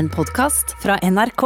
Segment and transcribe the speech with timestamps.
[0.00, 1.42] En podkast fra NRK.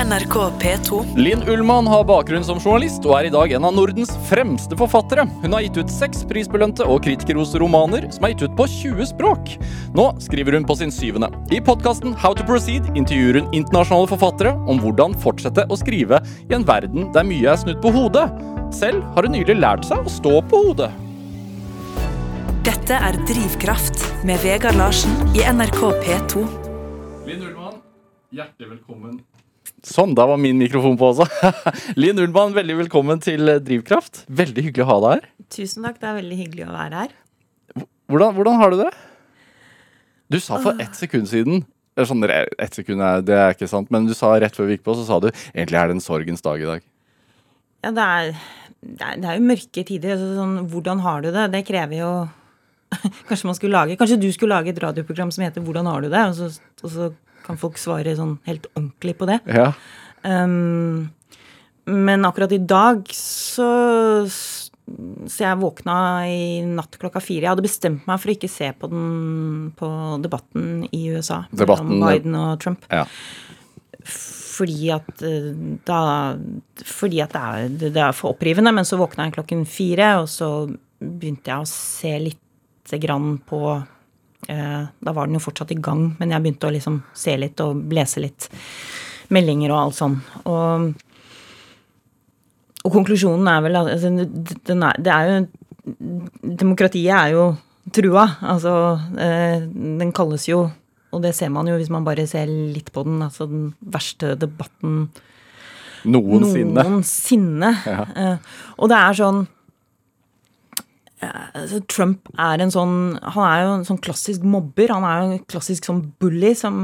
[0.00, 1.00] NRK P2.
[1.16, 5.26] Linn Ullmann har bakgrunn som journalist og er i dag en av Nordens fremste forfattere.
[5.42, 9.10] Hun har gitt ut seks prisbelønte og kritikerroste romaner som er gitt ut på 20
[9.12, 9.52] språk.
[9.92, 11.28] Nå skriver hun på sin syvende.
[11.52, 16.56] I podkasten How to Proceed intervjuer hun internasjonale forfattere om hvordan fortsette å skrive i
[16.56, 18.30] en verden der mye er snudd på hodet.
[18.72, 20.94] Selv har hun nylig lært seg å stå på hodet.
[22.64, 26.64] Dette er Drivkraft med Vegard Larsen i NRK P2.
[28.34, 29.18] Hjertelig velkommen.
[29.86, 31.26] Sånn, da var min mikrofon på også.
[32.00, 34.24] Linn Ullmann, veldig velkommen til Drivkraft.
[34.26, 35.28] Veldig hyggelig å ha deg her.
[35.54, 37.12] Tusen takk, det er veldig hyggelig å være her.
[38.10, 38.88] Hvordan, hvordan har du det?
[40.34, 41.62] Du sa for ett sekund siden
[41.96, 44.76] eller sånn, ett sekund er, Det er ikke sant, men du sa rett før vi
[44.76, 46.82] gikk på, så sa du egentlig er det en sorgens dag i dag.
[47.86, 48.32] Ja, det er,
[48.82, 50.18] det er, det er jo mørke tider.
[50.18, 51.46] Så sånn, hvordan har du det?
[51.54, 52.10] Det krever jo
[53.28, 56.08] Kanskje man skulle lage Kanskje du skulle lage et radioprogram som heter 'Hvordan har du
[56.08, 57.08] det?' Og så, og så
[57.46, 59.40] kan folk svare sånn helt ordentlig på det.
[59.48, 59.70] Ja.
[60.26, 61.08] Um,
[61.86, 67.44] men akkurat i dag så Så jeg våkna i natt klokka fire.
[67.44, 69.88] Jeg hadde bestemt meg for å ikke se på den på
[70.22, 72.86] debatten i USA Debatten, mellom Biden og Trump.
[72.90, 73.06] ja.
[74.06, 75.50] Fordi at eh,
[75.84, 76.36] da
[76.86, 78.72] Fordi at det er, det er for opprivende.
[78.72, 80.50] Men så våkna jeg klokken fire, og så
[81.00, 83.60] begynte jeg å se lite grann på
[84.46, 87.80] Da var den jo fortsatt i gang, men jeg begynte å liksom se litt og
[87.90, 88.46] lese litt
[89.34, 90.16] meldinger og alt sånn.
[90.46, 90.92] Og,
[92.84, 94.12] og konklusjonen er vel at altså,
[94.68, 95.38] den er, det er jo
[96.62, 97.46] Demokratiet er jo
[97.94, 98.26] trua.
[98.52, 98.74] Altså,
[99.22, 100.66] eh, den kalles jo
[101.16, 103.20] og det ser man jo hvis man bare ser litt på den.
[103.24, 105.06] Altså den verste debatten
[106.06, 106.82] Noensinne.
[106.84, 107.70] noensinne.
[107.86, 108.02] Ja.
[108.14, 109.55] Eh, og det er sånn eh,
[111.92, 112.96] Trump er en sånn
[113.34, 114.92] Han er jo en sånn klassisk mobber.
[114.94, 116.80] Han er jo en klassisk sånn bully som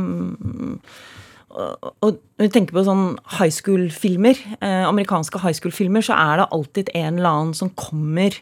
[1.52, 6.46] og, når vi tenker på sånn high school-filmer, eh, amerikanske high school-filmer, så er det
[6.56, 8.38] alltid en eller annen som kommer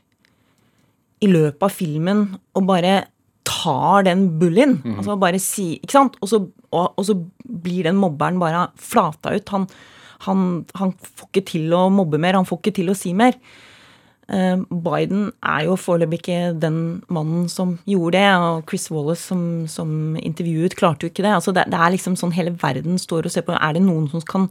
[1.20, 2.20] i løpet av filmen
[2.56, 3.08] og bare
[3.44, 4.78] tar den bullyen.
[4.96, 6.18] Altså bare si, ikke sant?
[6.22, 6.40] Og så,
[6.70, 9.48] og, og så blir den mobberen bare flata ut.
[9.56, 9.66] Han,
[10.28, 10.46] han,
[10.78, 13.36] han får ikke til å mobbe mer, han får ikke til å si mer.
[14.30, 16.80] Eh, Biden er jo foreløpig ikke den
[17.10, 21.32] mannen som gjorde det, og Chris Wallace som, som intervjuet, klarte jo ikke det.
[21.34, 23.56] Altså det, det er liksom sånn hele verden står og ser på.
[23.58, 24.50] Er det noen som kan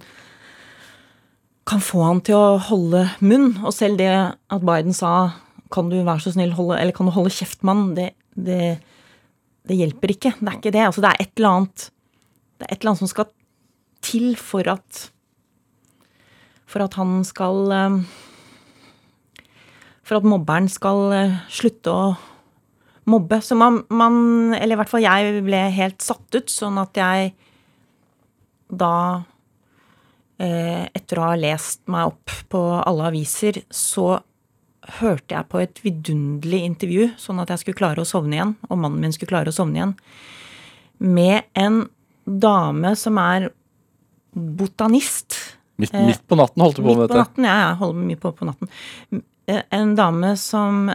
[1.69, 3.51] kan få han til å holde munn?
[3.61, 5.35] Og selv det at Biden sa
[5.73, 8.79] kan du være så snill holde, eller kan du holde kjeft, mann, det, det,
[9.69, 10.33] det hjelper ikke.
[10.39, 10.85] Det er ikke det.
[10.87, 11.85] Altså, det er et eller annet
[12.59, 13.29] Det er et eller annet som skal
[14.01, 15.05] til for at
[16.69, 17.99] For at han skal eh,
[20.09, 22.05] For at mobberen skal eh, slutte å
[23.09, 23.41] mobbe.
[23.45, 27.35] Så man, man Eller i hvert fall jeg ble helt satt ut, sånn at jeg
[28.69, 28.95] da
[30.41, 34.19] eh, etter å ha lest meg opp på alle aviser, så
[34.99, 38.81] hørte jeg på et vidunderlig intervju, sånn at jeg skulle klare å sovne igjen, og
[38.81, 39.95] mannen min skulle klare å sovne igjen,
[40.99, 41.81] med en
[42.25, 43.49] dame som er
[44.33, 45.37] botanist.
[45.79, 47.09] Midt, midt på natten holdt du på med dette?
[47.09, 48.71] Midt på natten, ja, jeg holder mye på på natten.
[49.49, 50.91] Eh, En dame som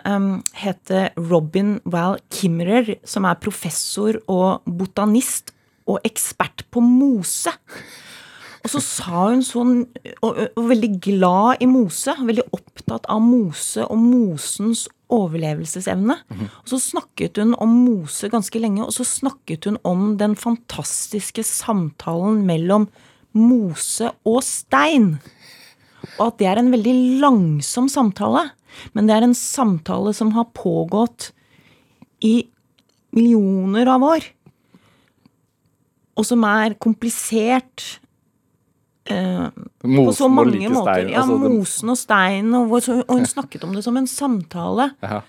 [0.55, 5.51] heter Robin Wall Kimmerer, som er professor og botanist
[5.91, 7.51] og ekspert på mose.
[8.65, 9.73] Og så sa hun sånn
[10.25, 16.17] og, og veldig glad i mose, veldig opptatt av mose og mosens overlevelsesevne.
[16.63, 21.45] Og så snakket hun om mose ganske lenge, og så snakket hun om den fantastiske
[21.45, 22.89] samtalen mellom
[23.37, 25.19] mose og stein.
[26.19, 28.49] Og at det er en veldig langsom samtale.
[28.95, 31.31] Men det er en samtale som har pågått
[32.25, 32.37] i
[33.15, 34.27] millioner av år.
[36.15, 37.85] Og som er komplisert
[39.11, 39.49] eh,
[39.83, 41.05] på så mange måter.
[41.05, 41.11] stein.
[41.13, 42.55] Ja, altså, mosen og steinen.
[42.59, 44.93] Og, og hun snakket om det som en samtale.
[45.03, 45.23] Ja.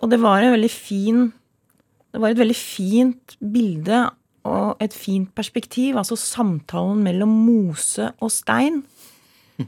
[0.00, 1.28] Og det var en veldig fin
[2.10, 3.98] Det var et veldig fint bilde
[4.48, 5.94] og et fint perspektiv.
[6.00, 8.80] Altså samtalen mellom mose og stein.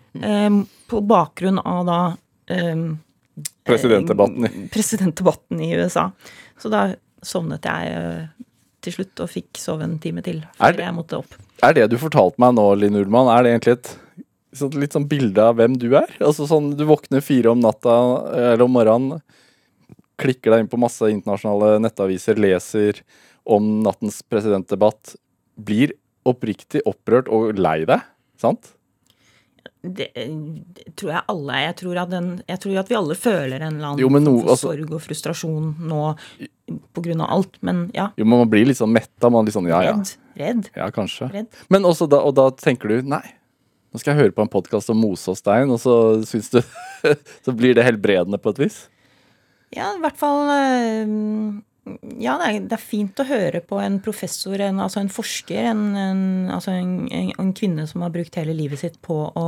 [0.29, 0.59] eh,
[0.91, 2.01] på bakgrunn av da
[2.53, 2.85] eh,
[3.65, 6.09] Presidentdebatten i presidentdebatten i USA.
[6.61, 6.87] Så da
[7.23, 8.47] sovnet jeg eh,
[8.83, 11.37] til slutt og fikk sove en time til før det- jeg måtte opp.
[11.63, 13.93] Er det du fortalte meg nå, Linn Ullmann, er det egentlig et
[14.59, 16.11] sånn, litt sånn bilde av hvem du er?
[16.19, 17.95] Altså sånn, Du våkner fire om natta
[18.35, 19.23] eller om morgenen,
[20.19, 22.99] klikker deg inn på masse internasjonale nettaviser, leser
[23.47, 25.15] om nattens presidentdebatt,
[25.57, 25.95] blir
[26.27, 28.03] oppriktig opprørt og lei deg,
[28.39, 28.75] sant?
[29.83, 33.77] Det, det tror jeg alle Jeg tror den, jeg tror at vi alle føler en
[33.77, 36.03] eller annen Jo, no- altså- sorg og frustrasjon nå
[36.95, 37.59] på grunn av alt.
[37.61, 39.29] Men ja, Jo, men man blir litt sånn metta.
[39.31, 39.93] Man litt sånn, ja, ja.
[39.93, 40.13] redd.
[40.39, 40.71] Redd.
[40.79, 41.29] Ja, kanskje.
[41.33, 41.49] Redd.
[41.69, 43.25] Men også da, og da tenker du nei,
[43.93, 46.63] nå skal jeg høre på en podkast om mose og stein, og så syns du
[47.45, 48.79] Så blir det helbredende på et vis?
[49.75, 51.13] Ja, i hvert fall eh,
[52.23, 55.65] Ja, det er, det er fint å høre på en professor, en, altså en forsker,
[55.73, 56.21] en, en,
[56.55, 59.47] altså en, kvinne som har brukt hele livet sitt på å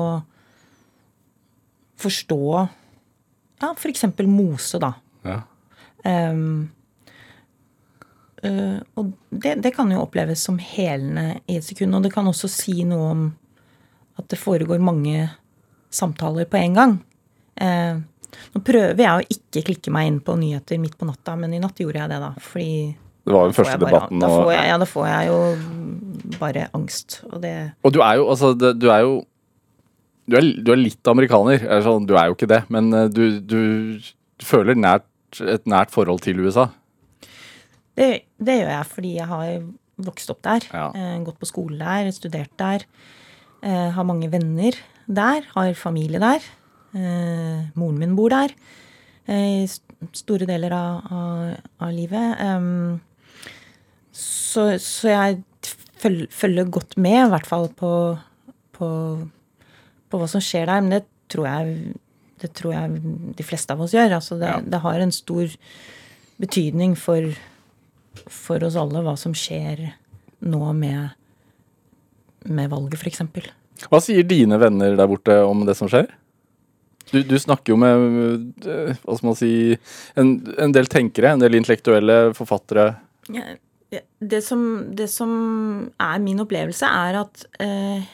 [2.02, 2.40] forstå
[3.62, 4.02] ja, f.eks.
[4.26, 4.90] mose, da.
[5.24, 5.36] Ja.
[6.04, 6.72] Um,
[8.42, 11.94] uh, og det, det kan jo oppleves som helende i et sekund.
[11.96, 13.24] Og det kan også si noe om
[14.18, 15.28] at det foregår mange
[15.94, 16.98] samtaler på en gang.
[17.54, 18.02] Eh,
[18.54, 21.60] nå prøver jeg å ikke klikke meg inn på nyheter midt på natta, men i
[21.62, 22.32] natt gjorde jeg det, da.
[22.40, 24.20] Fordi Det var den første bare- debatten.
[24.20, 27.20] Da får jeg, ja, da får jeg jo bare angst.
[27.32, 27.54] Og det
[27.84, 29.14] og du er jo altså Du er jo
[30.26, 31.58] du er, du er litt amerikaner.
[31.84, 33.98] Sånn, du er jo ikke det, men eh, du, du,
[34.40, 35.04] du føler nært,
[35.40, 36.70] et nært forhold til USA.
[37.94, 39.50] Det, det gjør jeg fordi jeg har
[40.04, 40.64] vokst opp der.
[40.72, 40.86] Ja.
[40.96, 42.86] Eh, gått på skole der, studert der.
[43.62, 44.72] Eh, har mange venner
[45.06, 45.44] der.
[45.54, 46.40] Har familie der.
[46.94, 48.52] Eh, moren min bor der
[49.26, 52.38] eh, i st- store deler av, av, av livet.
[54.14, 55.40] Så, så jeg
[56.02, 57.90] føl, følger godt med, i hvert fall på,
[58.76, 58.88] på,
[60.10, 60.84] på hva som skjer der.
[60.84, 61.02] Men det
[61.32, 61.96] tror jeg,
[62.44, 63.00] det tror jeg
[63.40, 64.14] de fleste av oss gjør.
[64.20, 64.60] Altså det, Ja.
[64.76, 65.50] det har en stor
[66.42, 67.32] betydning for,
[68.28, 69.88] for oss alle hva som skjer
[70.44, 71.14] nå med,
[72.44, 73.22] med valget, f.eks.
[73.90, 76.06] Hva sier dine venner der borte om det som skjer?
[77.14, 79.52] Du, du snakker jo med eh, hva skal man si,
[80.18, 82.90] en, en del tenkere, en del intellektuelle forfattere.
[83.94, 84.64] Det, som,
[84.98, 85.34] det som
[86.02, 88.08] er min opplevelse, er at eh,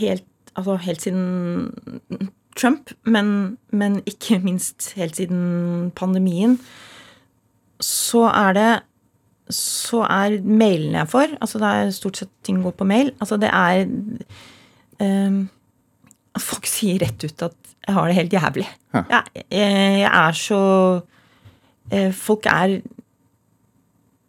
[0.00, 0.26] helt,
[0.58, 1.70] altså helt siden
[2.58, 6.58] Trump, men, men ikke minst helt siden pandemien,
[7.82, 8.72] så er det
[9.52, 13.10] så er mailene jeg får Altså det er stort sett ting går på mail.
[13.20, 13.82] Altså det er
[15.04, 15.42] eh,
[16.42, 18.66] Folk sier rett ut at jeg har det helt jævlig.
[18.94, 19.02] Ja.
[19.10, 20.60] Jeg, jeg, er så
[21.92, 22.78] eh, Folk er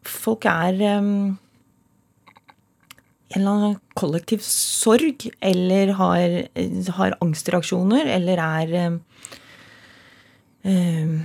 [0.05, 1.37] Folk er um,
[3.33, 6.35] en eller annen kollektiv sorg, eller har,
[6.99, 8.99] har angstreaksjoner, eller er um,
[10.69, 11.15] um,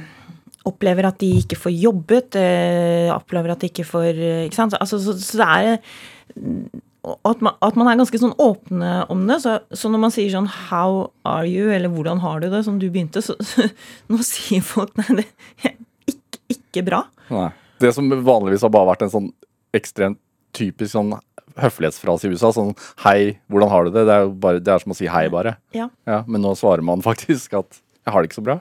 [0.70, 4.76] Opplever at de ikke får jobbet, eh, opplever at de ikke får eh, Ikke sant?
[4.80, 9.40] Altså, så, så det er at man, at man er ganske sånn åpne om det.
[9.44, 12.78] Så, så når man sier sånn 'how are you', eller 'hvordan har du det', som
[12.78, 13.70] du begynte, så, så
[14.08, 15.26] nå sier folk nei, det
[15.64, 15.76] er
[16.06, 17.04] ikke, ikke bra.
[17.30, 17.50] Nei.
[17.80, 19.32] Det som vanligvis har bare vært en sånn
[19.72, 20.18] ekstremt
[20.52, 21.14] typisk sånn
[21.60, 22.74] høflighetsfrase i USA, sånn
[23.04, 25.56] 'hei, hvordan har du det?' Det er bare, det er som å si 'hei', bare.
[25.72, 25.88] Ja.
[26.06, 28.60] Ja, men nå svarer man faktisk at 'jeg har det ikke så bra'.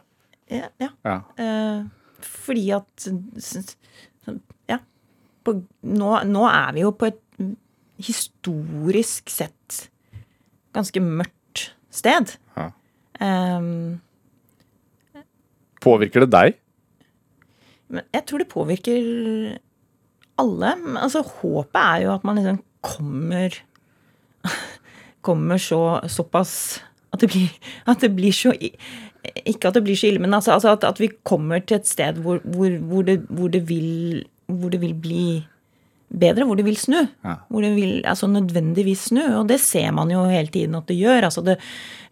[0.50, 0.90] Ja, ja.
[1.06, 1.22] Ja.
[1.38, 1.84] Eh,
[2.22, 3.08] fordi at
[4.70, 4.80] Ja.
[5.44, 7.20] På, nå, nå er vi jo på et
[8.00, 9.90] historisk sett
[10.76, 12.36] ganske mørkt sted.
[12.56, 12.70] Ja.
[13.24, 14.00] Ehm,
[15.80, 16.58] Påvirker det deg?
[17.90, 19.06] jeg tror det påvirker
[20.40, 20.74] alle.
[21.02, 23.56] Altså, håpet er jo at man liksom kommer
[25.26, 26.80] Kommer så, såpass
[27.12, 27.50] at det blir,
[27.90, 31.00] at det blir så Ikke at det blir så ille, men altså, altså at, at
[31.02, 34.94] vi kommer til et sted hvor, hvor, hvor, det, hvor, det vil, hvor det vil
[34.94, 35.24] bli
[36.10, 37.00] bedre, hvor det vil snu.
[37.26, 37.36] Ja.
[37.50, 39.24] Hvor det vil altså nødvendigvis snu.
[39.40, 41.28] Og det ser man jo hele tiden at det gjør.
[41.30, 41.58] Altså det,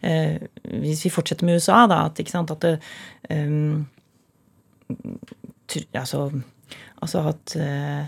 [0.02, 0.36] eh,
[0.82, 2.78] hvis vi fortsetter med USA, da, at, sant, at det,
[3.30, 3.82] eh,
[5.94, 6.30] altså,
[7.02, 8.04] altså at eh,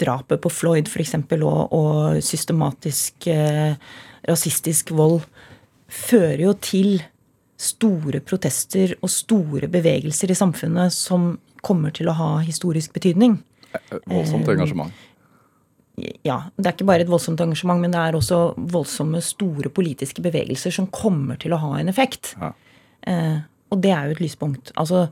[0.00, 1.14] drapet på Floyd f.eks.
[1.40, 3.74] Og, og systematisk eh,
[4.28, 5.20] rasistisk vold
[5.86, 7.02] fører jo til
[7.56, 13.38] store protester og store bevegelser i samfunnet som kommer til å ha historisk betydning.
[14.06, 15.04] Voldsomt engasjement.
[16.26, 20.20] Ja, Det er ikke bare et voldsomt engasjement, men det er også voldsomme, store politiske
[20.24, 22.34] bevegelser som kommer til å ha en effekt.
[22.40, 22.52] Ja.
[23.06, 23.38] Eh,
[23.72, 24.72] og det er jo et lyspunkt.
[24.76, 25.06] Altså,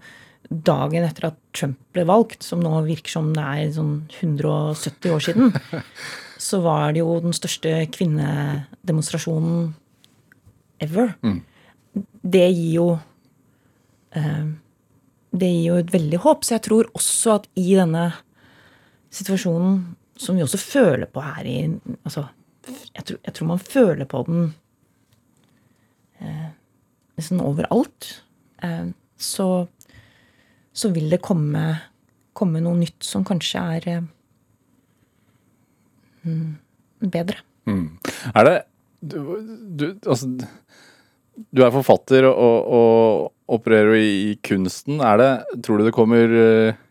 [0.50, 5.24] dagen etter at Trump ble valgt, som nå virker som det er sånn 170 år
[5.24, 5.54] siden,
[6.48, 9.72] så var det jo den største kvinnedemonstrasjonen
[10.84, 11.14] ever.
[11.94, 12.86] Det gir jo
[14.18, 14.46] eh,
[15.34, 16.44] Det gir jo et veldig håp.
[16.44, 18.10] Så jeg tror også at i denne
[19.14, 19.78] situasjonen,
[20.16, 21.56] som vi også føler på her i
[22.04, 22.26] Altså,
[22.94, 24.44] jeg tror, jeg tror man føler på den
[26.20, 26.50] eh,
[27.18, 28.10] nesten overalt.
[28.62, 29.48] Eh, så,
[30.72, 31.64] så vil det komme,
[32.32, 34.06] komme noe nytt som kanskje er eh,
[36.24, 36.54] mm,
[37.12, 37.42] bedre.
[38.34, 38.56] Er det,
[39.00, 39.18] du,
[39.76, 40.30] du, altså,
[41.34, 45.00] du er forfatter og, og opererer i, i kunsten.
[45.04, 45.30] Er det,
[45.64, 46.82] tror du det kommer, eh,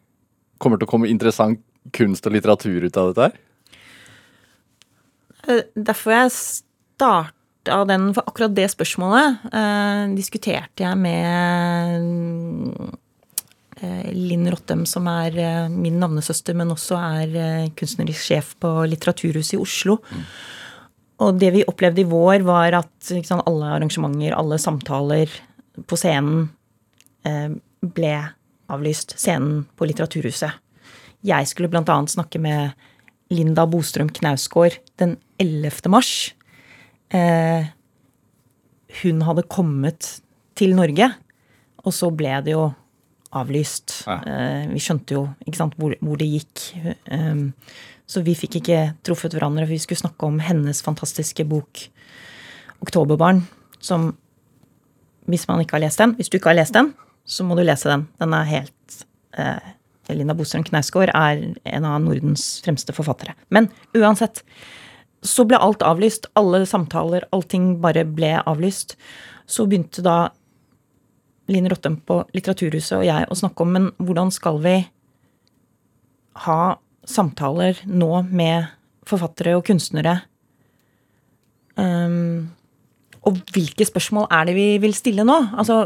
[0.61, 3.39] kommer til å komme interessant kunst og litteratur ut av dette her?
[5.47, 12.73] Eh, Derfor jeg starta den For akkurat det spørsmålet eh, diskuterte jeg med
[13.79, 19.55] eh, Linn Rottem, som er eh, min navnesøster, men også er kunstnerisk sjef på Litteraturhuset
[19.55, 19.99] i Oslo.
[21.23, 25.31] Og det vi opplevde i vår, var at sant, alle arrangementer, alle samtaler
[25.87, 26.49] på scenen
[27.27, 28.13] eh, ble
[28.73, 29.15] avlyst.
[29.19, 30.59] Scenen på Litteraturhuset.
[31.23, 32.73] Jeg skulle annet snakke med
[33.31, 35.89] Linda Bostrøm Knausgård den 11.
[35.89, 36.33] mars.
[37.13, 37.69] Eh,
[39.01, 40.19] hun hadde kommet
[40.59, 41.09] til Norge,
[41.83, 42.67] og så ble det jo
[43.33, 44.03] avlyst.
[44.05, 44.19] Ja.
[44.27, 45.23] Eh, vi skjønte jo
[45.57, 46.65] sant, hvor, hvor det gikk.
[46.83, 47.45] Eh,
[48.05, 49.69] så vi fikk ikke truffet hverandre.
[49.69, 51.87] Vi skulle snakke om hennes fantastiske bok
[52.83, 53.45] 'Oktoberbarn',
[53.79, 54.11] som
[55.25, 56.93] hvis man ikke har lest den Hvis du ikke har lest den,
[57.25, 58.09] så må du lese den.
[58.19, 59.05] Den er helt
[60.11, 63.37] Linda Bostrøm Knausgård er en av Nordens fremste forfattere.
[63.53, 64.43] Men uansett,
[65.23, 66.27] så ble alt avlyst.
[66.39, 68.97] Alle samtaler, allting bare ble avlyst.
[69.47, 70.17] Så begynte da
[71.51, 74.77] Linn Rottem på Litteraturhuset og jeg å snakke om men hvordan skal vi
[76.45, 76.59] ha
[77.03, 78.69] samtaler nå med
[79.07, 80.21] forfattere og kunstnere?
[81.75, 82.53] Um,
[83.23, 85.35] og hvilke spørsmål er det vi vil stille nå?
[85.59, 85.77] Altså,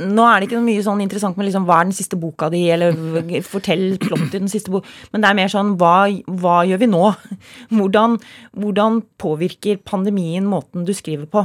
[0.00, 2.62] nå er det ikke mye sånn interessant med liksom, hva er den siste boka di,
[2.72, 2.96] eller
[3.44, 4.88] fortell plott i den siste boka.
[5.12, 6.08] Men det er mer sånn hva,
[6.40, 7.02] hva gjør vi nå?
[7.74, 8.16] Hvordan,
[8.56, 11.42] hvordan, påvirker pandemien måten du skriver på?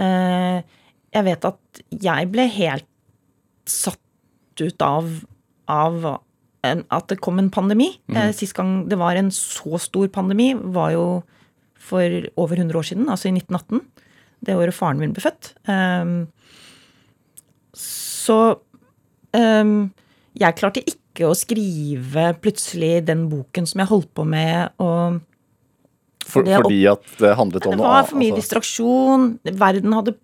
[0.00, 0.60] Eh,
[1.12, 2.88] jeg vet at jeg ble helt
[3.68, 5.08] satt ut av,
[5.72, 6.08] av
[6.62, 7.88] at det kom en pandemi.
[8.10, 8.34] Mm.
[8.36, 11.06] sist gang det var en så stor pandemi, var jo
[11.82, 13.80] for over 100 år siden, altså i 1918
[14.42, 15.52] det året faren min ble født.
[15.68, 16.26] Um,
[17.78, 18.38] så
[19.36, 19.76] um,
[20.38, 24.72] jeg klarte ikke å skrive plutselig den boken som jeg holdt på med.
[24.82, 25.20] og
[26.24, 28.42] For, Det fordi at det handlet om Det var for mye altså.
[28.42, 29.26] distraksjon.
[29.60, 30.14] Verden hadde,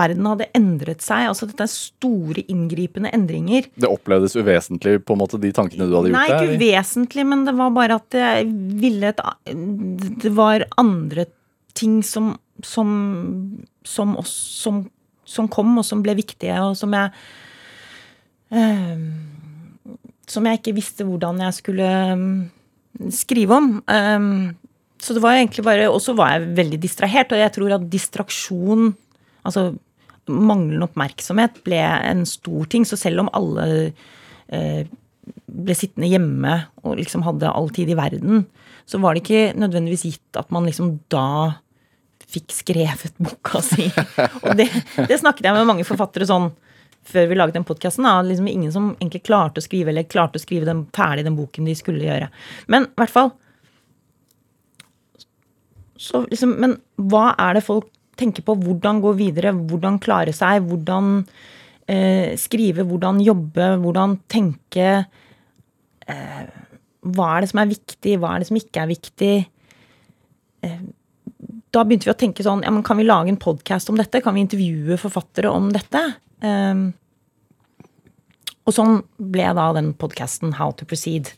[0.00, 1.28] verden hadde endret seg.
[1.32, 3.68] altså Dette er store, inngripende endringer.
[3.76, 6.20] Det opplevdes uvesentlig, på en måte, de tankene du hadde gjort?
[6.20, 6.56] Nei, ikke der?
[6.56, 8.48] uvesentlig, men det var bare at jeg
[8.80, 9.24] ville et
[10.24, 11.28] Det var andre
[11.76, 12.34] ting som
[12.66, 12.88] som,
[13.86, 14.84] som, oss, som,
[15.24, 17.12] som kom, og som ble viktige, og som jeg
[18.50, 19.04] eh,
[20.30, 22.24] Som jeg ikke visste hvordan jeg skulle eh,
[23.14, 23.70] skrive om.
[23.82, 24.26] Eh,
[25.00, 27.90] så det var egentlig bare Og så var jeg veldig distrahert, og jeg tror at
[27.92, 28.90] distraksjon
[29.40, 29.70] Altså
[30.30, 32.84] manglende oppmerksomhet ble en stor ting.
[32.86, 33.64] Så selv om alle
[34.52, 34.84] eh,
[35.50, 38.44] ble sittende hjemme og liksom hadde all tid i verden,
[38.88, 41.60] så var det ikke nødvendigvis gitt at man liksom da
[42.30, 43.88] fikk skrevet boka si.
[44.44, 44.68] Og det,
[45.08, 46.50] det snakket jeg med mange forfattere sånn
[47.10, 48.06] før vi laget den podkasten.
[48.26, 51.68] Liksom ingen som egentlig klarte å skrive eller klarte å skrive den, ferdig den boken
[51.68, 52.28] de skulle gjøre.
[52.70, 53.32] Men i hvert fall
[56.00, 58.54] så liksom, Men hva er det folk tenker på?
[58.56, 59.52] Hvordan gå videre?
[59.52, 60.64] Hvordan klare seg?
[60.68, 61.18] Hvordan
[61.84, 62.86] eh, skrive?
[62.88, 63.66] Hvordan jobbe?
[63.82, 64.94] Hvordan tenke?
[66.08, 66.46] Eh,
[67.00, 68.16] hva er det som er viktig?
[68.20, 69.34] Hva er det som ikke er viktig?
[70.64, 70.80] Eh,
[71.74, 74.22] da begynte vi å tenke sånn ja, men Kan vi lage en podkast om dette?
[74.24, 76.02] Kan vi intervjue forfattere om dette?
[76.42, 76.90] Um,
[78.68, 79.00] og sånn
[79.32, 81.32] ble da den podkasten How to Proceed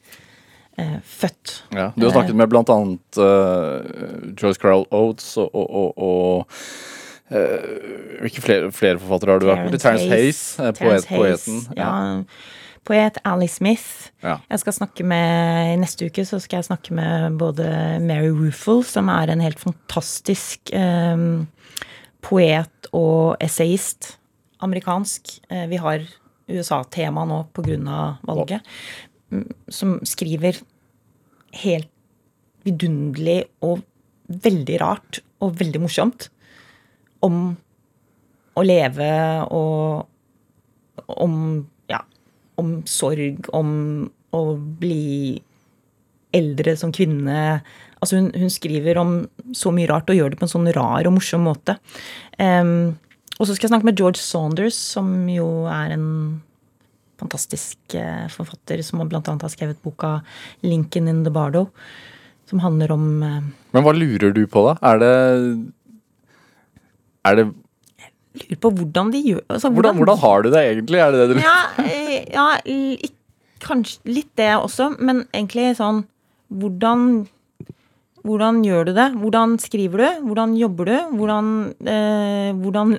[0.79, 1.59] uh, født.
[1.73, 7.37] Ja, du har snakket med blant annet uh, Joyce Carol Oates og, og, og, og
[7.37, 9.79] eh, Hvilke flere, flere forfattere har du vært med?
[9.81, 11.71] Terence Hayes, eh, poet, Terence Hayes.
[11.79, 11.93] Ja.
[12.89, 14.11] Poet Ali Smith.
[14.25, 14.41] Ja.
[14.51, 17.67] Jeg skal snakke med, Neste uke så skal jeg snakke med både
[18.03, 21.23] Mary Ruffle, som er en helt fantastisk eh,
[22.27, 24.17] poet og essayist.
[24.62, 25.37] Amerikansk.
[25.51, 26.05] Eh, vi har
[26.51, 28.19] USA-tema nå pga.
[28.23, 28.61] valget.
[29.31, 30.59] mm, Som skriver
[31.62, 31.89] helt
[32.65, 33.83] vidunderlig og
[34.27, 36.31] veldig rart og veldig morsomt
[37.23, 37.57] om
[38.55, 39.11] å leve
[39.51, 40.09] og
[41.23, 41.67] om
[42.62, 43.73] om sorg, om
[44.33, 45.40] å bli
[46.33, 47.61] eldre som kvinne.
[48.00, 49.16] Altså hun, hun skriver om
[49.54, 51.76] så mye rart og gjør det på en sånn rar og morsom måte.
[52.38, 52.95] Um,
[53.38, 56.09] og så skal jeg snakke med George Saunders, som jo er en
[57.23, 60.21] fantastisk eh, forfatter som annet har skrevet boka
[60.62, 61.69] 'Lincoln in the Bardo',
[62.50, 63.42] som handler om eh,
[63.73, 64.75] Men hva lurer du på, da?
[64.83, 65.73] Er det
[67.25, 67.47] Er det
[68.33, 71.01] Lurer på hvordan de gjør altså, hvordan, hvordan har du det egentlig?
[71.05, 72.47] Er det det du Ja, eh, ja
[73.62, 76.05] kanskje litt det også, men egentlig sånn
[76.53, 77.27] Hvordan
[78.23, 79.09] Hvordan gjør du det?
[79.19, 80.27] Hvordan skriver du?
[80.29, 80.97] Hvordan jobber du?
[81.19, 81.47] Hvordan
[81.91, 82.97] eh, Hvordan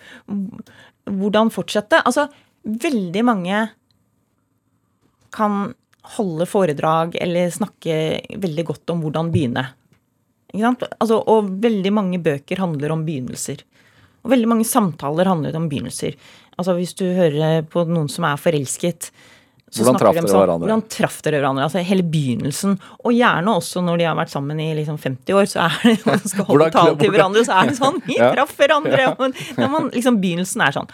[1.20, 2.00] Hvordan fortsette?
[2.04, 2.26] Altså,
[2.64, 3.66] veldig mange
[5.32, 5.74] kan
[6.16, 7.94] holde foredrag eller snakke
[8.40, 9.64] veldig godt om hvordan begynne.
[10.56, 13.64] Altså, og veldig mange bøker handler om begynnelser.
[14.24, 16.16] Og veldig mange samtaler handler om begynnelser.
[16.58, 19.10] Altså Hvis du hører på noen som er forelsket
[19.68, 20.64] så Hvordan traff de dere hverandre?
[20.64, 21.64] Hvordan traff dere hverandre?
[21.66, 22.78] Altså Hele begynnelsen.
[23.04, 26.06] Og gjerne også når de har vært sammen i liksom 50 år, så er det
[26.08, 28.30] man skal holde tale til hverandre, så er det sånn Vi Ja.
[28.32, 29.10] traff hverandre!
[29.18, 30.88] Og når man, liksom Begynnelsen er sånn.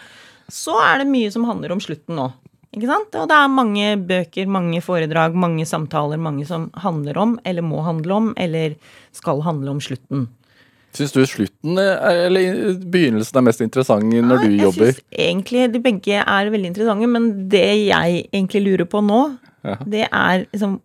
[0.51, 2.27] Så er det mye som handler om slutten nå.
[2.75, 3.15] Ikke sant?
[3.15, 7.79] Og det er mange bøker, mange foredrag, mange samtaler, mange som handler om, eller må
[7.85, 8.75] handle om, eller
[9.15, 10.27] skal handle om slutten.
[10.95, 11.97] Syns du slutten er,
[12.29, 14.91] eller begynnelsen er mest interessant når du jeg jobber?
[14.93, 19.23] Jeg syns egentlig de begge er veldig interessante, men det jeg egentlig lurer på nå,
[19.65, 19.75] Ja.
[19.85, 20.79] det er liksom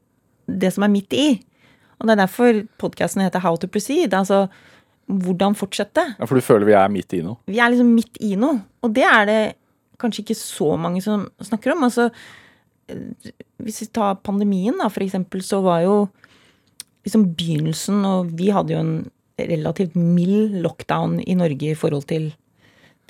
[0.48, 1.28] det som er midt i.
[2.00, 4.14] Og det er derfor podkasten heter How to proceed.
[4.16, 4.48] Altså
[5.10, 6.02] hvordan fortsette.
[6.18, 7.36] Ja, For du føler vi er midt i noe?
[7.50, 9.40] Vi er liksom midt i noe, og det er det
[10.00, 11.82] kanskje ikke så mange som snakker om.
[11.84, 12.08] Altså,
[13.60, 15.96] hvis vi tar pandemien, da, for eksempel, så var jo
[17.04, 18.94] liksom begynnelsen Og vi hadde jo en
[19.48, 22.30] relativt mild lockdown i Norge i forhold til,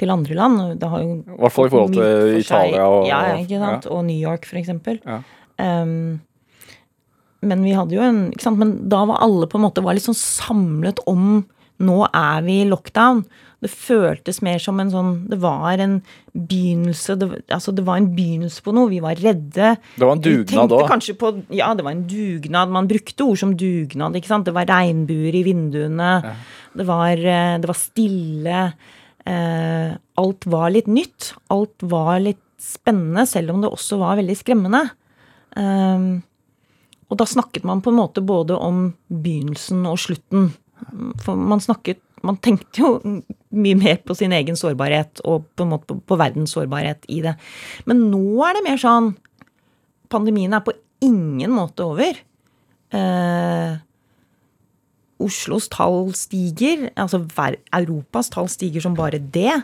[0.00, 0.80] til andre land.
[0.80, 3.86] Det har jo I hvert fall i forhold til Italia og Ja, ikke sant?
[3.90, 5.00] Og New York, eksempel.
[5.04, 5.20] Ja.
[5.60, 6.20] Um,
[7.40, 8.60] men vi hadde jo en ikke sant?
[8.60, 11.46] Men da var alle på en måte var litt sånn samlet om
[11.80, 13.22] Nå er vi i lockdown.
[13.60, 15.98] Det føltes mer som en sånn Det var en
[16.32, 18.88] begynnelse det, altså det var en begynnelse på noe.
[18.92, 19.74] Vi var redde.
[19.96, 21.42] Det var en dugnad òg.
[21.52, 22.72] Ja, det var en dugnad.
[22.72, 24.16] Man brukte ord som dugnad.
[24.16, 24.48] ikke sant?
[24.48, 26.12] Det var regnbuer i vinduene.
[26.72, 28.62] Det, var, eh, det var stille.
[29.28, 29.92] Eh,
[30.24, 31.34] alt var litt nytt.
[31.52, 34.86] Alt var litt spennende, selv om det også var veldig skremmende.
[35.56, 36.08] Eh,
[37.10, 40.52] og da snakket man på en måte både om begynnelsen og slutten.
[41.20, 42.90] For man snakket Man tenkte jo
[43.50, 47.36] mye mer på sin egen sårbarhet og på en måte på, verdens sårbarhet i det.
[47.88, 49.14] Men nå er det mer sånn
[50.10, 50.72] Pandemien er på
[51.06, 52.16] ingen måte over.
[52.90, 53.74] Eh,
[55.22, 57.20] Oslos tall stiger, altså
[57.76, 59.54] Europas tall stiger som bare det.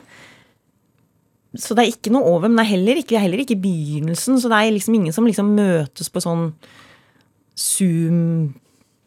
[1.57, 3.59] Så det er ikke noe over, men det er heller ikke, det er heller ikke
[3.65, 4.39] begynnelsen.
[4.39, 6.51] Så det er liksom ingen som liksom møtes på sånn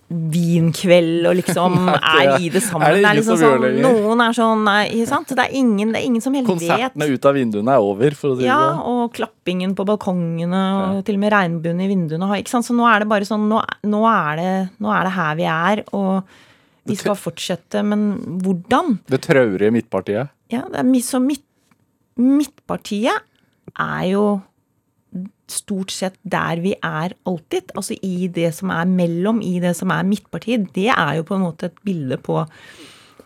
[0.10, 2.88] Zoom-vinkveld og liksom er i det sammen.
[2.88, 3.66] er det det er liksom sånn.
[3.84, 5.30] Noen er sånn nei, ikke sant?
[5.38, 6.64] Det er ingen, det er ingen som helt vet.
[6.66, 8.82] Konsertene ut av vinduene er over, for å si det Ja, sånn.
[8.90, 10.64] og klappingen på balkongene,
[10.98, 12.32] og til og med regnbuen i vinduene.
[12.42, 12.66] Ikke sant?
[12.66, 14.52] Så nå er det bare sånn Nå, nå, er, det,
[14.84, 16.36] nå er det her vi er, og
[16.90, 18.10] vi skal fortsette, men
[18.42, 18.98] hvordan?
[19.10, 20.34] Det traurige midtpartiet.
[20.50, 21.46] Ja, det er så midt,
[22.20, 23.22] Midtpartiet
[23.80, 24.24] er jo
[25.52, 27.72] stort sett der vi er alltid.
[27.76, 30.70] Altså i det som er mellom, i det som er midtpartiet.
[30.76, 32.44] Det er jo på en måte et bilde på,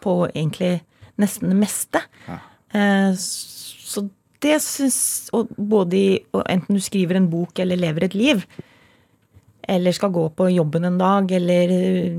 [0.04, 0.82] på egentlig
[1.22, 2.02] nesten det meste.
[2.28, 2.40] Ja.
[3.18, 4.08] så
[4.44, 8.42] det syns Og både i og Enten du skriver en bok eller lever et liv,
[9.64, 12.18] eller skal gå på jobben en dag, eller eh,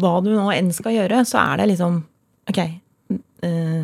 [0.00, 2.04] hva du nå enn skal gjøre, så er det liksom
[2.50, 2.58] Ok.
[2.60, 3.82] eh,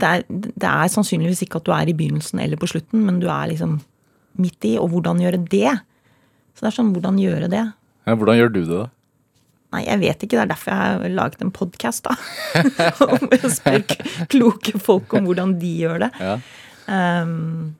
[0.00, 3.20] det, er, det er sannsynligvis ikke at du er i begynnelsen eller på slutten, men
[3.22, 3.78] du er liksom
[4.40, 4.76] midt i.
[4.80, 5.74] Og hvordan gjøre det?
[6.54, 7.66] Så det er sånn, hvordan gjøre det?
[8.08, 8.88] Ja, hvordan gjør du det, da?
[9.70, 10.34] Nei, jeg vet ikke.
[10.34, 12.16] Det er derfor jeg har laget en podkast, da.
[13.06, 13.84] Om jeg spør
[14.32, 16.10] kloke folk om hvordan de gjør det.
[16.18, 16.38] Ja.
[16.90, 17.76] Um,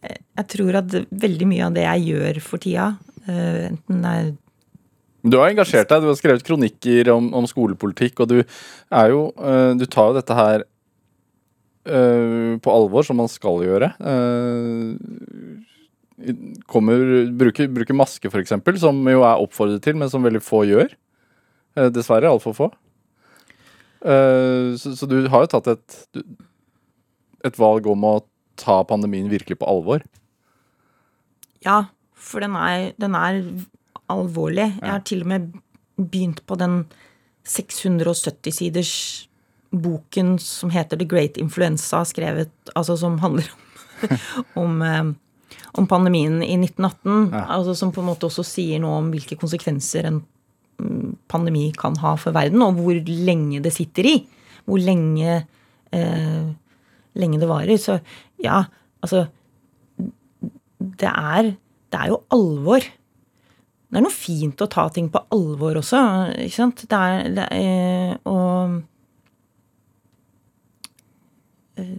[0.00, 2.92] jeg tror at veldig mye av det jeg gjør for tida,
[3.26, 4.30] uh, enten det er
[5.26, 9.26] Du har engasjert deg, du har skrevet kronikker om, om skolepolitikk, og du er jo
[9.36, 10.64] eh, Du tar jo dette her
[11.86, 13.92] eh, på alvor, som man skal gjøre.
[14.00, 14.96] Uh,
[16.70, 20.92] kommer, bruker, bruker maske, eksempel, som jo er oppfordret til, men som veldig få gjør.
[21.78, 22.70] Uh, dessverre altfor få.
[24.00, 25.98] Uh, så, så du har jo tatt et,
[27.44, 28.14] et valg om å
[28.60, 30.04] ta pandemien virkelig på alvor.
[31.64, 31.84] Ja,
[32.16, 33.42] for den er, den er
[34.10, 34.72] alvorlig.
[34.80, 35.52] Jeg har til og med
[36.00, 36.84] begynt på den
[37.48, 38.92] 670-siders
[39.70, 44.16] boken som heter The Great Influenza, skrevet, altså som handler om,
[44.62, 47.34] om, eh, om pandemien i 1918.
[47.44, 50.22] Altså som på en måte også sier noe om hvilke konsekvenser en
[50.80, 54.16] mm, pandemi kan ha for verden, og hvor lenge det sitter i.
[54.66, 55.42] Hvor lenge,
[55.94, 56.48] eh,
[57.18, 57.78] lenge det varer.
[57.80, 58.00] Så
[58.42, 58.64] ja,
[59.00, 59.28] altså
[60.80, 61.54] det er,
[61.92, 62.84] det er jo alvor.
[63.90, 66.00] Det er noe fint å ta ting på alvor også,
[66.46, 66.84] ikke sant?
[66.90, 68.76] Det er, det er Og
[71.80, 71.98] eh, eh,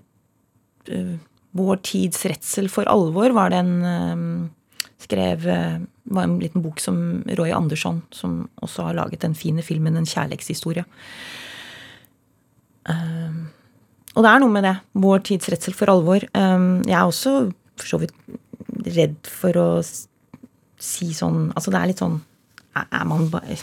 [1.52, 4.26] Vår tids redsel for alvor var det en eh,
[5.02, 5.80] skrev eh,
[6.12, 10.08] var en liten bok som Roy Andersson, som også har laget den fine filmen 'En
[10.08, 10.86] kjærlighetshistorie'.
[14.16, 14.76] Og det er noe med det.
[14.94, 16.20] Vår tids redsel for alvor.
[16.20, 18.16] Jeg er også for så vidt
[18.96, 19.68] redd for å
[20.82, 22.20] si sånn Altså, det er litt sånn
[22.76, 23.58] Er man bare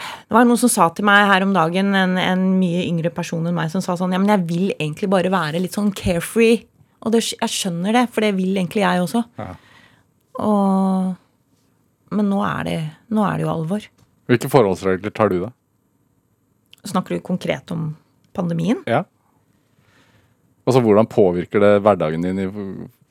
[0.00, 3.46] det var noen som sa til meg her om dagen, en, en, mye yngre person
[3.46, 6.64] enn meg, som sa sånn Ja, men jeg vil egentlig bare være litt sånn carefree.
[7.00, 9.24] Og det, jeg skjønner det, for det vil egentlig jeg også.
[9.40, 9.52] Ja.
[10.40, 11.16] Og
[12.10, 12.78] Men nå er, det,
[13.14, 13.84] nå er det jo alvor.
[14.30, 15.50] Hvilke forholdsregler tar du, da?
[16.90, 17.92] Snakker du konkret om
[18.34, 18.80] pandemien?
[18.90, 19.04] Ja.
[20.66, 22.48] Altså, hvordan påvirker det hverdagen din i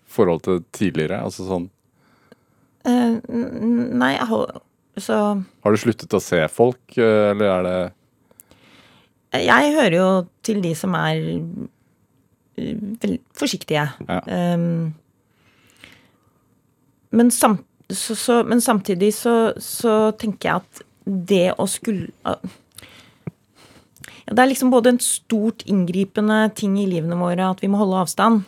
[0.09, 1.21] forhold til tidligere?
[1.23, 1.69] Altså sånn
[2.87, 4.13] uh, Nei,
[5.03, 5.17] så
[5.63, 10.09] Har du sluttet å se folk, eh, eller er det Jeg hører jo
[10.45, 11.19] til de som er
[12.57, 13.85] eh, veldig forsiktige.
[14.07, 14.19] Ja.
[14.53, 14.93] Um,
[17.11, 22.09] men, samt, så, så, men, samtidig så, så, tenker jeg at det å skulle
[24.29, 28.03] det er liksom både en stort inngripende ting i livene våre at vi må holde
[28.03, 28.43] avstand.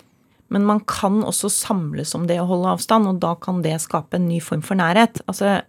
[0.51, 4.17] Men man kan også samles om det å holde avstand, og da kan det skape
[4.17, 5.21] en ny form for nærhet.
[5.31, 5.61] Altså,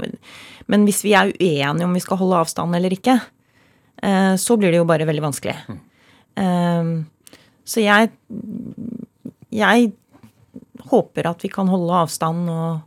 [0.71, 3.17] men hvis vi er uenige om vi skal holde avstand eller ikke,
[4.03, 5.57] eh, så blir det jo bare veldig vanskelig.
[5.71, 5.81] Mm.
[7.69, 8.09] Så jeg
[9.53, 9.93] Jeg
[10.89, 12.81] håper at vi kan holde avstand og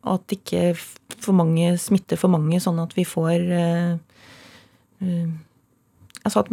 [0.00, 0.74] og at ikke
[1.20, 3.44] for mange smitter for mange, sånn at vi får
[6.24, 6.52] altså at,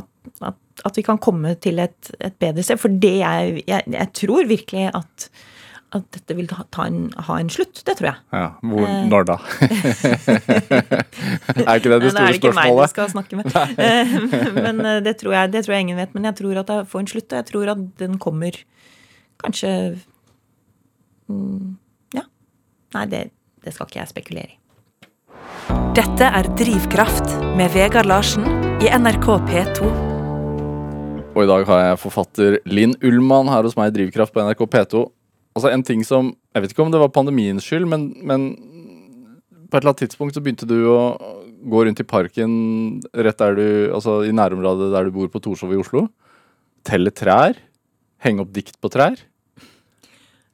[0.00, 0.08] at,
[0.40, 2.76] at, at, vi kan komme til et, et bedre sted.
[2.80, 5.28] For det jeg, jeg, jeg tror virkelig at,
[5.96, 7.76] at dette vil ta en, ha en slutt.
[7.86, 8.18] Det tror jeg.
[8.34, 9.36] Ja, Hvor, uh, Når da?
[11.64, 12.14] er ikke det det store spørsmålet?
[12.14, 13.46] Det er ikke meg du skal snakke med.
[13.78, 13.84] Uh,
[14.68, 16.12] men det tror, jeg, det tror, jeg, ingen vet.
[16.14, 18.52] Men jeg tror at det får en slutt, og jeg tror at den kommer
[19.42, 19.70] kanskje
[21.30, 21.68] um,
[22.14, 22.24] Ja.
[22.94, 23.20] Nei, det,
[23.64, 24.56] det skal ikke jeg spekulere i.
[25.98, 28.44] Dette er Drivkraft med Vegard Larsen
[28.82, 30.07] i NRK P2.
[31.38, 34.64] Og i dag har jeg forfatter Linn Ullmann her hos meg i Drivkraft på NRK
[34.72, 35.04] P2.
[35.54, 38.48] Altså en ting som Jeg vet ikke om det var pandemiens skyld, men, men
[39.70, 40.98] på et eller annet tidspunkt så begynte du å
[41.70, 42.50] gå rundt i parken
[43.14, 46.08] rett der du Altså i nærområdet der du bor på Torshov i Oslo.
[46.82, 47.60] Telle trær.
[48.24, 49.22] Henge opp dikt på trær.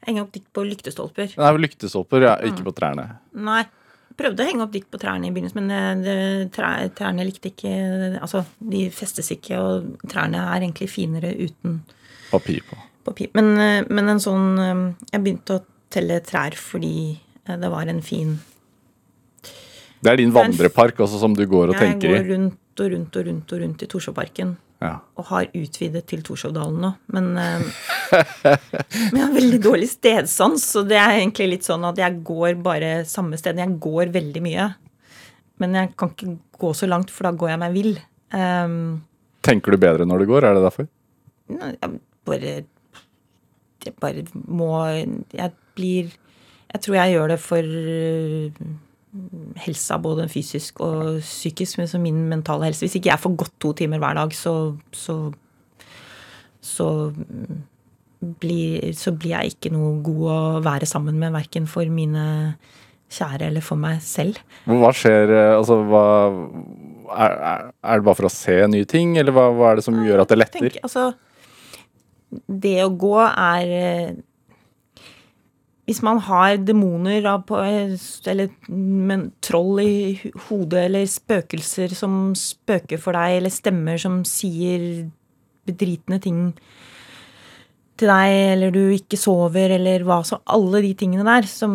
[0.05, 1.33] Henge opp dikt på lyktestolper.
[1.41, 2.69] Nei, lyktestolper, ja, ikke mm.
[2.69, 3.09] på trærne.
[3.33, 3.63] Nei
[4.19, 6.17] prøvde å henge opp dikt på trærne i begynnelsen, men det,
[6.55, 7.75] trærne likte ikke
[8.21, 11.81] Altså, de festes ikke, og trærne er egentlig finere uten
[12.31, 12.79] papir på.
[13.07, 13.31] papir.
[13.37, 13.55] Men,
[13.91, 14.49] men, en sånn
[15.13, 18.37] Jeg begynte å telle trær fordi det var en fin
[20.01, 22.15] Det er din vandrepark også, som du går og tenker i?
[22.15, 24.57] Jeg går rundt og rundt og rundt og rundt i Torshovparken.
[24.85, 24.99] Ja.
[25.17, 26.91] Og har utvidet til Torshovdalen nå.
[27.17, 27.63] Men, eh,
[28.45, 32.59] men, jeg har veldig dårlig stedsans, så det er egentlig litt sånn at jeg går
[32.65, 33.61] bare samme sted.
[33.61, 34.69] Jeg går veldig mye.
[35.63, 37.95] Men jeg kan ikke gå så langt, for da går jeg meg vill.
[38.35, 38.77] Um,
[39.47, 40.49] Tenker du bedre når du går?
[40.49, 40.91] Er det derfor?
[41.49, 41.91] Jeg
[42.25, 42.53] bare
[43.85, 46.09] Jeg bare må Jeg blir
[46.73, 47.75] Jeg tror jeg gjør det for
[49.63, 52.85] helsa, både fysisk og psykisk, men som min mentale helse.
[52.87, 54.55] Hvis ikke jeg får gått to timer hver dag, så,
[54.95, 55.19] så,
[56.65, 56.89] så,
[58.43, 62.25] blir, så blir jeg ikke noe god å være sammen med, verken for mine
[63.15, 64.41] kjære eller for meg selv.
[64.67, 66.05] Hva skjer Altså, hva
[67.15, 69.99] er, er, det bare for å se nye ting, eller hva, hva er det som
[70.03, 70.67] gjør at det letter?
[70.67, 71.13] Tenk, altså,
[72.49, 74.17] det å gå er
[75.85, 79.97] hvis man har demoner eller men, troll i
[80.47, 85.05] hodet, eller spøkelser som spøker for deg, eller stemmer som sier
[85.69, 86.41] bedritne ting
[88.01, 91.75] til deg, eller du ikke sover, eller hva så Alle de tingene der som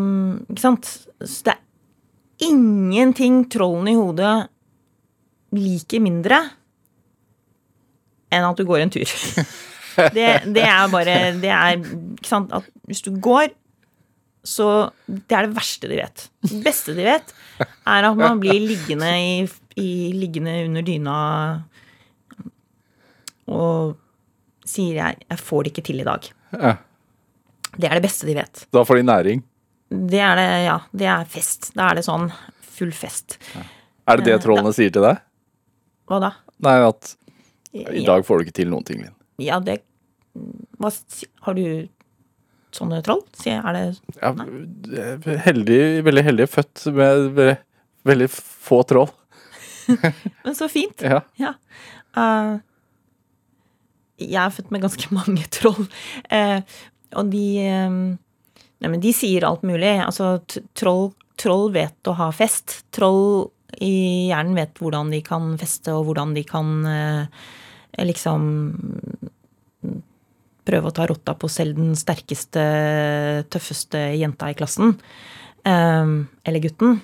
[0.50, 0.90] Ikke sant?
[1.22, 4.34] Så det er ingenting trollene i hodet
[5.56, 6.44] liker mindre
[8.30, 9.10] enn at du går en tur.
[10.00, 11.82] Det, det er bare Det er?
[12.56, 13.50] At hvis du går
[14.50, 14.68] så
[15.06, 16.26] det er det verste de vet.
[16.42, 19.44] Det beste de vet, er at man blir liggende, i,
[19.78, 21.18] i, liggende under dyna
[23.50, 23.98] og
[24.70, 26.32] sier jeg, 'jeg får det ikke til i dag'.
[26.54, 26.76] Ja.
[27.78, 28.66] Det er det beste de vet.
[28.74, 29.44] Da får de næring?
[29.90, 30.78] Det er det, ja.
[30.94, 31.72] Det er fest.
[31.78, 32.30] Da er det sånn
[32.62, 33.38] full fest.
[33.56, 33.66] Ja.
[34.10, 35.22] Er det det eh, trollene da, sier til deg?
[36.10, 36.32] Hva da?
[36.66, 37.16] Nei, at
[37.74, 39.16] i dag får du ikke til noen ting, Linn.
[39.42, 39.82] Ja, det
[40.80, 40.92] hva,
[41.46, 41.88] Har du
[42.76, 43.24] sånne troll?
[43.50, 43.84] Er det
[44.20, 44.34] ja,
[45.48, 47.56] heldig, Veldig heldig født med veldig,
[48.10, 49.12] veldig få troll.
[50.46, 51.02] Men så fint.
[51.02, 51.24] Ja.
[51.40, 51.54] ja.
[52.18, 52.60] Uh,
[54.20, 55.86] jeg er født med ganske mange troll.
[56.32, 56.60] Uh,
[57.18, 57.46] og de
[57.90, 58.02] um,
[58.80, 59.90] Nei, men de sier alt mulig.
[60.00, 60.38] Altså,
[60.78, 62.78] troll, troll vet å ha fest.
[62.96, 63.50] Troll
[63.84, 67.50] i hjernen vet hvordan de kan feste, og hvordan de kan uh,
[68.00, 68.46] liksom
[70.70, 72.64] prøve å ta rotta på selv den sterkeste,
[73.52, 74.96] tøffeste jenta i klassen.
[75.66, 77.00] Eh, eller gutten.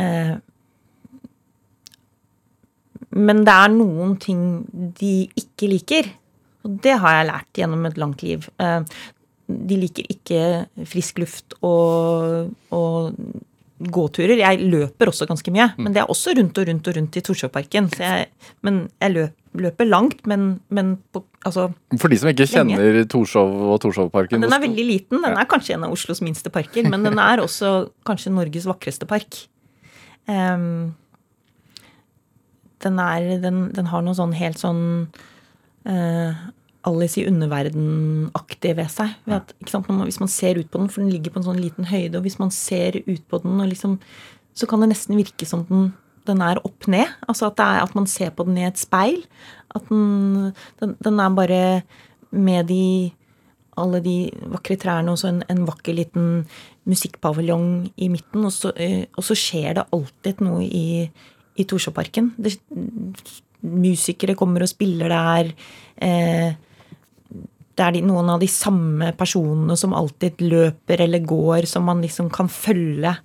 [0.00, 0.34] Eh,
[3.14, 4.44] men det er noen ting
[4.98, 6.12] de ikke liker.
[6.64, 8.48] Og det har jeg lært gjennom et langt liv.
[8.58, 8.80] Eh,
[9.44, 13.18] De liker ikke frisk luft og, og
[13.92, 14.40] gåturer.
[14.40, 17.22] Jeg løper også ganske mye, men det er også rundt og rundt og rundt i
[17.26, 17.90] Torshovparken.
[18.64, 21.68] Men jeg løp, løper langt, men, men på, altså
[22.00, 25.22] For de som ikke kjenner Torshov og Torshovparken Den er veldig liten.
[25.22, 27.74] Den er kanskje en av Oslos minste parker, men den er også
[28.08, 29.44] kanskje Norges vakreste park.
[30.26, 30.94] Um,
[32.84, 34.84] den er Den, den har noe sånn helt sånn
[35.88, 36.44] uh,
[36.84, 39.14] Alice i underverden-aktig ved seg.
[39.24, 39.54] Ved at,
[39.88, 42.18] man, hvis man ser ut på den, for den ligger på en sånn liten høyde,
[42.18, 43.96] og hvis man ser ut på den, liksom,
[44.54, 45.92] så kan det nesten virke som den,
[46.28, 47.10] den er opp ned.
[47.28, 49.22] Altså at, er, at man ser på den i et speil.
[49.74, 51.60] At den, den, den er bare
[52.34, 53.12] med de
[53.80, 54.18] alle de
[54.52, 56.44] vakre trærne og så en, en vakker liten
[56.88, 58.44] musikkpaviljong i midten.
[58.46, 61.02] Og så, eh, og så skjer det alltid noe i,
[61.58, 62.32] i Torsjåparken.
[63.64, 65.50] Musikere kommer og spiller der.
[65.96, 66.54] Eh,
[67.74, 72.02] det er de, noen av de samme personene som alltid løper eller går, som man
[72.04, 73.16] liksom kan følge.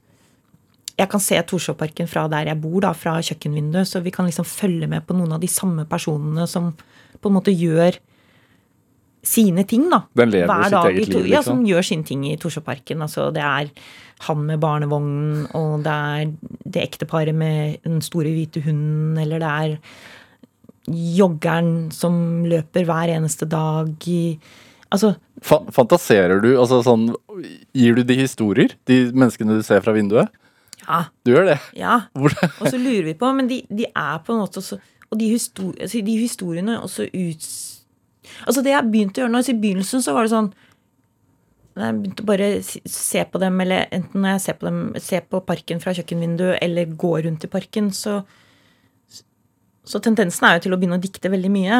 [1.00, 4.48] Jeg kan se Torshovparken fra der jeg bor, da, fra kjøkkenvinduet, så vi kan liksom
[4.48, 6.74] følge med på noen av de samme personene som
[7.20, 7.98] på en måte gjør
[9.26, 10.04] sine ting, da.
[10.16, 11.34] Den lever Hver sitt dag eget liv, liksom.
[11.34, 13.04] Ja, som gjør sine ting i Torshovparken.
[13.04, 13.72] Altså, det er
[14.28, 16.32] han med barnevognen, og det er
[16.76, 19.78] det ekteparet med den store hvite hunden, eller det er
[20.90, 24.24] joggeren som løper hver eneste dag i
[24.90, 25.12] Altså,
[25.46, 26.56] fantaserer du?
[26.58, 27.12] Altså sånn
[27.78, 28.72] Gir du de historier?
[28.90, 30.32] De menneskene du ser fra vinduet?
[30.90, 31.02] Ja.
[31.26, 31.58] Du gjør det?
[31.78, 31.98] Ja.
[32.18, 34.80] Og så lurer vi på Men de, de er på en måte også
[35.12, 37.50] Og de, histori altså de historiene også ut
[38.46, 40.52] Altså det jeg begynte å gjøre nå I begynnelsen så var det sånn
[41.80, 45.22] jeg begynte bare å se på dem, eller enten når jeg ser på dem, ser
[45.32, 48.22] på parken fra kjøkkenvinduet, eller går rundt i parken, så
[49.90, 51.78] Så tendensen er jo til å begynne å dikte veldig mye.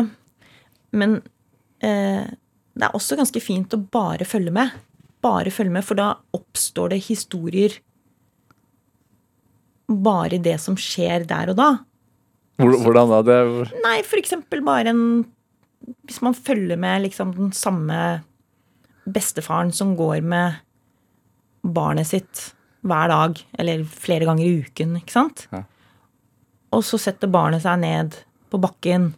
[0.98, 1.12] Men
[1.86, 4.72] eh, det er også ganske fint å bare følge med.
[5.22, 7.76] Bare følge med, for da oppstår det historier
[9.90, 11.70] bare det som skjer der og da.
[12.60, 13.20] Hvordan da?
[13.24, 13.38] Det
[13.86, 15.04] Nei, for eksempel bare en
[16.06, 18.22] Hvis man følger med liksom den samme
[19.10, 20.60] bestefaren som går med
[21.64, 22.42] barnet sitt
[22.86, 25.48] hver dag, eller flere ganger i uken, ikke sant?
[25.52, 25.64] Ja.
[26.76, 28.20] Og så setter barnet seg ned
[28.52, 29.14] på bakken,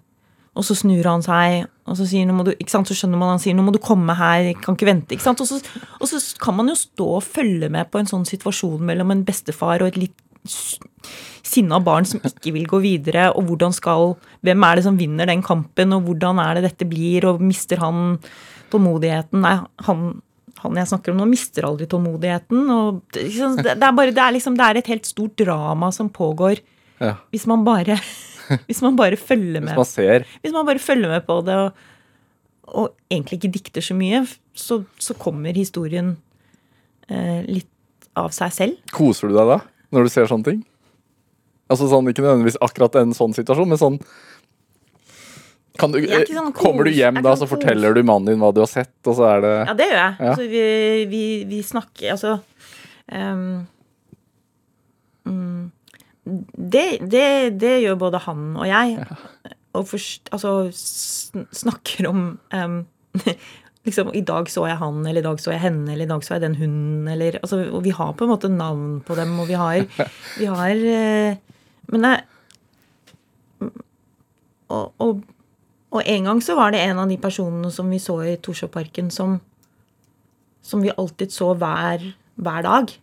[0.55, 2.53] og så snur han seg, og så sier du?
[2.71, 5.27] Så skjønner man han sier 'nå må du komme her, jeg kan ikke vente', ikke?
[5.27, 5.59] Og så,
[5.99, 9.25] og så kan man jo stå og følge med på en sånn situasjon mellom en
[9.25, 14.63] bestefar og et litt sinna barn som ikke vil gå videre, og hvordan skal Hvem
[14.65, 18.15] er det som vinner den kampen, og hvordan er det dette blir, og mister han
[18.73, 19.43] tålmodigheten?
[19.43, 19.53] Nei,
[19.85, 20.05] han,
[20.63, 22.63] han jeg snakker om nå, mister aldri tålmodigheten.
[22.73, 23.27] Og det,
[23.67, 26.63] det, er bare, det er liksom, det er et helt stort drama som pågår
[27.01, 27.15] ja.
[27.33, 27.99] hvis man bare
[28.67, 31.57] hvis man bare følger Hvis med man ser hvis man bare følger med på det
[31.57, 31.85] og,
[32.71, 34.23] og egentlig ikke dikter så mye,
[34.55, 36.13] så, så kommer historien
[37.09, 37.67] eh, litt
[38.15, 38.77] av seg selv.
[38.95, 39.57] Koser du deg da?
[39.91, 40.61] Når du ser sånne ting?
[41.71, 43.99] Altså sånn, Ikke nødvendigvis akkurat en sånn situasjon, men sånn
[45.79, 48.59] kan du, sånn Kommer du hjem da, så sånn forteller du mannen din hva du
[48.61, 50.15] har sett, og så er det Ja, det gjør jeg.
[50.19, 50.31] Ja.
[50.31, 50.65] Altså, vi,
[51.11, 52.33] vi, vi snakker Altså
[53.11, 53.61] um,
[56.25, 57.27] det, det,
[57.59, 59.05] det gjør både han og jeg.
[59.77, 62.21] Og først, altså snakker om
[62.53, 62.81] ehm,
[63.87, 66.25] liksom, I dag så jeg han, eller i dag så jeg henne, eller i dag
[66.25, 69.37] så jeg den hunden, eller altså, Og vi har på en måte navn på dem,
[69.39, 69.85] og vi har,
[70.39, 71.37] vi har eh,
[71.91, 72.17] Men det
[74.71, 75.21] og, og,
[75.91, 79.09] og en gang så var det en av de personene som vi så i Torshovparken,
[79.11, 79.39] som,
[80.63, 82.05] som vi alltid så hver,
[82.39, 82.93] hver dag.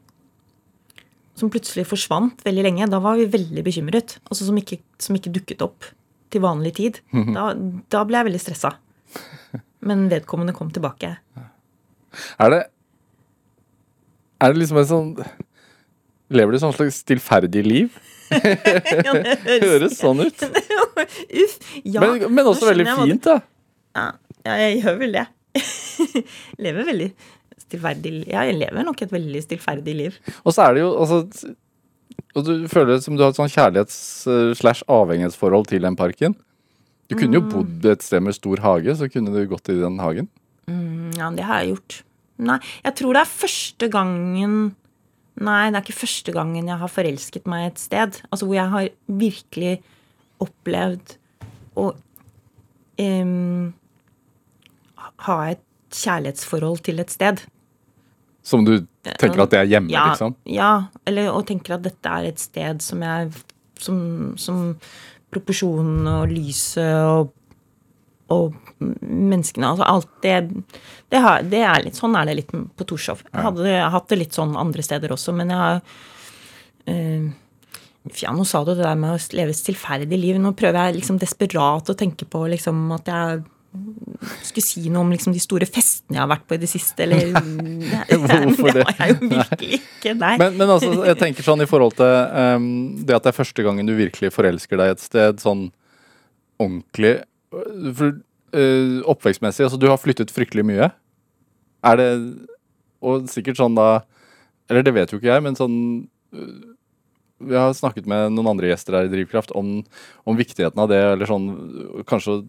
[1.37, 2.89] Som plutselig forsvant veldig lenge.
[2.89, 4.17] Da var vi veldig bekymret.
[4.31, 5.91] Altså som ikke, som ikke dukket opp
[6.33, 7.03] til vanlig tid.
[7.37, 7.51] Da,
[7.93, 8.73] da ble jeg veldig stressa.
[9.81, 11.17] Men vedkommende kom tilbake.
[12.41, 12.63] Er det
[14.41, 15.09] Er det liksom en sånn
[16.35, 17.89] Lever du sånn slags stillferdig liv?
[18.29, 20.43] Ja, det Høres sånn ut.
[21.43, 21.55] Uff.
[21.85, 23.37] Ja, Men, men også veldig fint, da.
[23.97, 24.07] Ja,
[24.45, 25.27] ja, jeg gjør vel det.
[26.65, 27.11] lever veldig
[27.65, 30.13] stillferdig Ja, jeg lever nok et veldig stillferdig liv.
[30.45, 31.17] Og så er det jo altså
[32.37, 36.33] Og du føler det som du har et sånn kjærlighets-slash-avhengighetsforhold til den parken.
[37.09, 37.39] Du kunne Mm.
[37.39, 40.29] jo bodd et sted med stor hage, så kunne du gått i den hagen.
[40.69, 42.03] Mm, Ja, det har jeg gjort.
[42.39, 44.75] Nei, jeg tror det er første gangen
[45.41, 48.23] Nei, det er ikke første gangen jeg har forelsket meg et sted.
[48.33, 49.81] Altså hvor jeg har virkelig
[50.41, 51.13] opplevd
[51.77, 51.95] å
[52.99, 53.73] um,
[55.27, 55.61] ha et
[55.95, 57.45] kjærlighetsforhold til et sted.
[58.43, 60.35] Som du tenker at det er hjemme, Ja, liksom?
[60.45, 60.73] ja
[61.07, 63.33] eller og tenker at dette er et sted som jeg
[63.79, 64.77] Som, som
[65.35, 67.33] proporsjonene og lyset og,
[68.33, 70.37] og menneskene Altså alt det
[71.11, 73.25] det, har, det er litt Sånn er det litt på Torshov.
[73.27, 75.81] Jeg hadde hatt det litt sånn andre steder også, men jeg har
[76.93, 77.29] eh,
[78.09, 80.39] nå sa du det der med å leve et stillferdig liv.
[80.41, 83.43] Nå prøver jeg liksom desperat å tenke på liksom at jeg
[84.43, 87.05] skulle si noe om liksom de store festene jeg har vært på i det siste,
[87.05, 87.33] eller
[88.25, 88.85] Hvorfor det?
[88.85, 90.15] Det har jeg jo virkelig ikke.
[90.19, 90.35] Nei.
[90.41, 92.71] Men, men altså, jeg tenker sånn i forhold til um,
[93.03, 95.69] det at det er første gangen du virkelig forelsker deg et sted, sånn
[96.59, 97.19] ordentlig
[97.53, 98.19] for,
[98.57, 100.91] uh, Oppvekstmessig, altså du har flyttet fryktelig mye.
[101.87, 102.11] Er det
[103.05, 104.01] Og sikkert sånn da
[104.67, 105.77] Eller det vet jo ikke jeg, men sånn
[106.35, 106.57] uh,
[107.39, 109.77] Vi har snakket med noen andre gjester her i Drivkraft om,
[110.27, 111.47] om viktigheten av det, eller sånn
[112.11, 112.41] Kanskje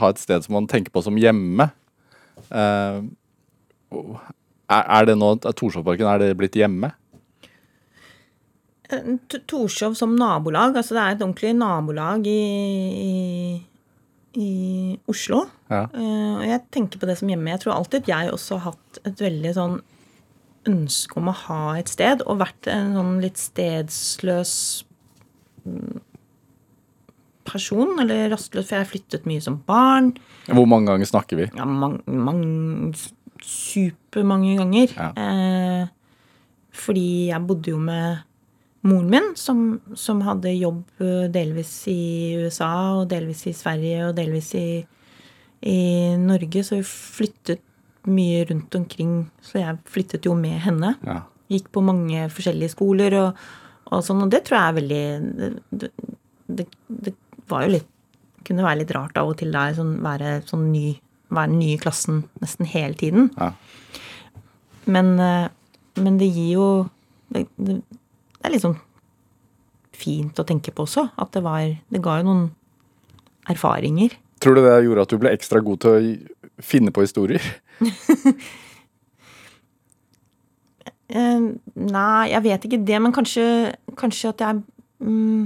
[0.00, 1.68] ha et sted som man tenker på som hjemme.
[2.48, 3.04] Uh,
[4.72, 6.94] er, det nå er Torshovparken er det blitt hjemme?
[9.48, 12.42] Torshov som nabolag, altså det er et ordentlig nabolag i,
[13.02, 13.14] i,
[14.36, 14.50] i
[15.08, 15.46] Oslo.
[15.72, 15.86] Ja.
[15.94, 17.54] Uh, og jeg tenker på det som hjemme.
[17.54, 19.80] Jeg tror alltid jeg også har hatt et veldig sånn
[20.68, 24.54] ønske om å ha et sted, og vært en sånn litt stedsløs
[25.66, 26.02] mm,
[27.48, 30.12] person, eller rastløs, for jeg flyttet mye som barn.
[30.48, 31.48] Hvor mange ganger snakker vi?
[31.56, 32.94] Ja, mange, mange,
[33.42, 34.92] supermange ganger.
[34.96, 35.08] Ja.
[35.16, 35.88] Eh,
[36.72, 38.22] fordi jeg bodde jo med
[38.86, 44.16] moren min, som, som hadde jobb eh, delvis i USA, og delvis i Sverige, og
[44.18, 44.66] delvis i,
[45.68, 45.80] i
[46.20, 46.64] Norge.
[46.66, 47.62] Så vi flyttet
[48.10, 49.18] mye rundt omkring.
[49.44, 50.96] Så jeg flyttet jo med henne.
[51.06, 51.22] Ja.
[51.52, 53.42] Gikk på mange forskjellige skoler og,
[53.92, 55.02] og sånn, og det tror jeg er veldig
[55.82, 55.90] det,
[56.48, 57.12] det, det
[57.52, 57.88] var jo litt
[58.42, 60.96] Kunne være litt rart av og til der, sånn, være sånn ny
[61.32, 63.30] Være ny i klassen nesten hele tiden.
[63.38, 63.52] Ja.
[64.84, 65.46] Men, eh,
[65.96, 66.66] men det gir jo
[67.32, 67.78] det, det,
[68.42, 68.76] er litt sånn
[69.96, 71.06] fint å tenke på også.
[71.16, 72.42] At det var Det ga jo noen
[73.48, 74.18] erfaringer.
[74.42, 77.40] Tror du det gjorde at du ble ekstra god til å finne på historier?
[81.12, 81.40] Eh,
[81.76, 83.42] nei, jeg vet ikke det, men kanskje,
[84.00, 84.60] kanskje at jeg
[85.04, 85.42] mm,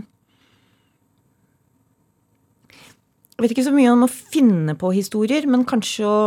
[3.36, 6.20] Jeg vet ikke så mye om å finne på historier, men kanskje å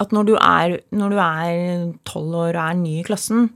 [0.00, 3.50] At når du er når du er tolv år og er ny i klassen,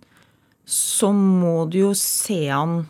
[0.69, 2.83] så må du jo se an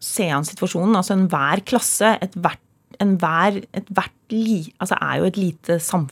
[0.00, 0.96] se an situasjonen.
[0.96, 2.60] Altså enhver klasse, ethvert
[3.00, 6.06] enhver, ethvert li, altså er jo et lite sam,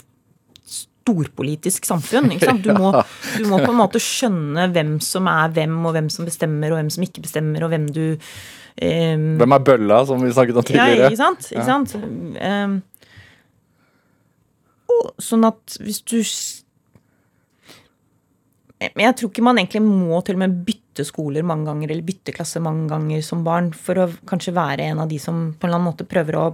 [0.68, 2.30] storpolitisk samfunn.
[2.34, 2.64] Ikke sant?
[2.64, 2.92] Du, må,
[3.36, 6.80] du må på en måte skjønne hvem som er hvem, og hvem som bestemmer, og
[6.80, 8.04] hvem som ikke bestemmer, og hvem du
[8.82, 11.10] ehm, Hvem er bølla, som vi snakket om ja, tidligere?
[11.10, 11.50] ikke sant?
[11.52, 11.94] Ikke sant?
[11.98, 12.78] Um,
[14.88, 16.18] og sånn at hvis du
[18.78, 22.06] Men jeg tror ikke man egentlig må til og med bytte skoler mange ganger, eller
[22.06, 25.66] bytte klasse mange ganger som barn, for å kanskje være en av de som på
[25.66, 26.44] en eller annen måte prøver å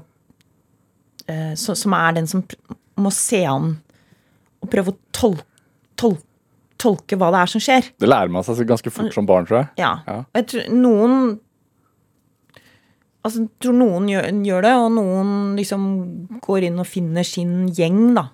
[1.28, 2.44] eh, Som er den som
[2.96, 3.74] må se an
[4.64, 5.44] og prøve å tolke,
[6.00, 6.24] tolke,
[6.80, 7.88] tolke hva det er som skjer.
[8.00, 9.68] Det lærer man seg ganske fort som barn, tror jeg.
[9.82, 9.92] Ja.
[10.08, 10.18] Ja.
[10.38, 11.16] Jeg tror noen
[13.24, 15.84] Altså, jeg tror noen gjør, gjør det, og noen liksom
[16.44, 18.26] går inn og finner sin gjeng, da.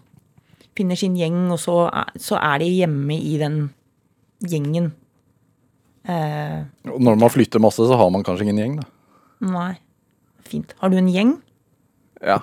[0.78, 3.60] Finner sin gjeng, og så er, så er de hjemme i den
[4.50, 4.90] gjengen.
[6.10, 8.88] Eh, Når man flytter masse, så har man kanskje ingen gjeng, da.
[9.52, 9.74] nei.
[10.50, 10.74] Fint.
[10.80, 11.36] Har du en gjeng?
[12.26, 12.40] Ja.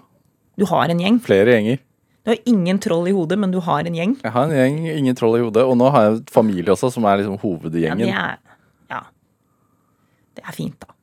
[0.58, 1.18] Du har en gjeng.
[1.26, 1.82] Flere gjenger.
[2.24, 4.14] Du har ingen troll i hodet, men du har en gjeng.
[4.24, 5.66] Jeg har en gjeng, ingen troll i hodet.
[5.68, 8.06] Og nå har jeg familie også, som er liksom Ja, hovedgjengen.
[8.08, 8.40] det er,
[8.92, 9.02] ja.
[10.40, 10.94] Det er fint, da.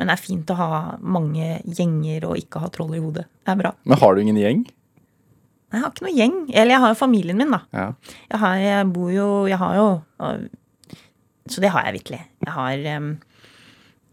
[0.00, 0.68] Men det er fint å ha
[1.04, 3.26] mange gjenger og ikke ha troll i hodet.
[3.44, 3.74] Det er bra.
[3.84, 4.62] Men har du ingen gjeng?
[4.64, 6.38] Nei, Jeg har ikke noe gjeng.
[6.48, 7.60] Eller jeg har jo familien min, da.
[7.76, 7.88] Ja.
[8.30, 9.88] Jeg, har, jeg bor jo Jeg har jo
[11.52, 12.22] Så det har jeg virkelig.
[12.46, 12.86] Jeg har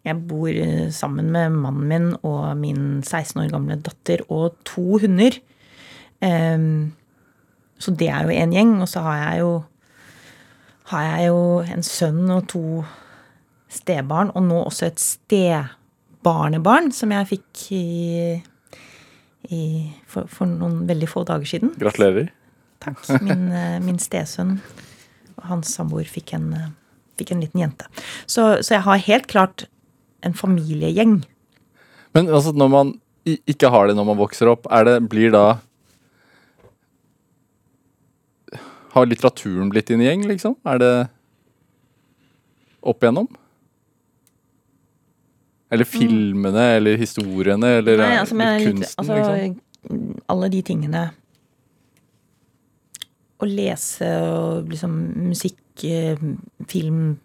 [0.09, 4.99] Jeg bor øh, sammen med mannen min og min 16 år gamle datter og to
[4.99, 5.39] hunder.
[7.79, 8.77] Så det er jo en gjeng.
[8.83, 9.51] Og så har jeg jo
[10.87, 12.83] har jeg jo en sønn og to
[13.67, 15.01] stebarn, og nå også et
[16.27, 18.41] stebarnebarn som jeg fikk i,
[19.53, 19.61] i
[20.09, 21.71] for, for noen veldig få dager siden.
[21.79, 22.31] Gratulerer.
[22.83, 22.99] Takk.
[23.23, 24.57] Min, eh, min stesønn
[25.37, 26.69] og hans samboer fikk en, eh,
[27.17, 27.87] fikk en liten jente.
[28.25, 29.67] Så, så jeg har helt klart
[30.25, 31.21] en familiegjeng.
[32.13, 32.93] Men altså, når man
[33.25, 35.59] ikke har det når man vokser opp, er det, blir da
[38.93, 40.55] Har litteraturen blitt din gjeng, liksom?
[40.65, 40.93] Er det
[42.81, 43.27] opp igjennom?
[45.71, 48.03] Eller filmene, eller historiene, eller Mm.
[48.09, 50.21] Nei, altså, altså, kunsten, litt- altså, liksom?
[50.29, 51.01] Alle de tingene
[53.39, 54.93] Å lese og liksom
[55.29, 56.17] musikk, eh,
[56.67, 57.19] film,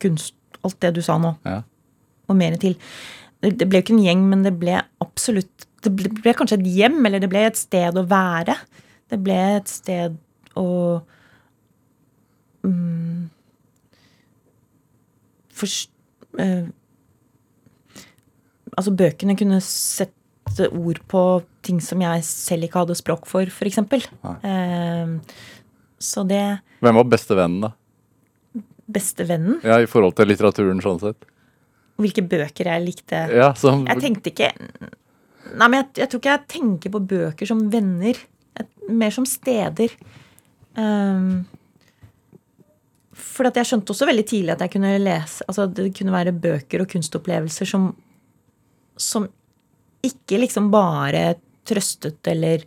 [0.00, 0.34] kunst
[0.64, 1.62] Alt det du sa nå, Ja.
[2.28, 2.74] og mer til.
[3.42, 6.66] Det, ble jo ikke en gjeng, men det ble absolutt Det ble, ble kanskje et
[6.66, 8.56] hjem, eller det ble et sted å være.
[9.08, 10.16] Det ble et sted
[10.56, 11.02] å
[12.64, 13.30] um,
[15.54, 15.90] forst-
[16.38, 16.66] eh,
[18.78, 21.22] Altså, bøkene kunne sette ord på
[21.66, 23.80] ting som jeg selv ikke hadde språk for, f.eks.
[23.82, 25.16] Eh,
[25.98, 26.44] så det
[26.84, 28.62] Hvem var bestevennen, da?
[28.88, 31.26] Bestevennen Ja, I forhold til litteraturen, sånn sett.
[31.98, 33.26] Hvilke bøker jeg likte.
[33.34, 34.52] Ja, som, Jeg tenkte ikke
[35.48, 38.18] Nei, men jeg, jeg tror ikke jeg tenker på bøker som venner.
[38.92, 39.94] Mer som steder.
[40.76, 41.46] Um,
[43.16, 46.34] for at jeg skjønte også veldig tidlig at jeg kunne lese Altså det kunne være
[46.36, 47.88] bøker og kunstopplevelser som
[49.00, 49.28] Som
[50.04, 51.38] ikke liksom bare
[51.68, 52.62] trøstet eller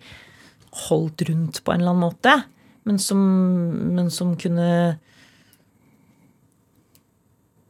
[0.87, 2.35] holdt rundt på en eller annen måte,
[2.87, 3.21] men som,
[3.95, 4.67] men som kunne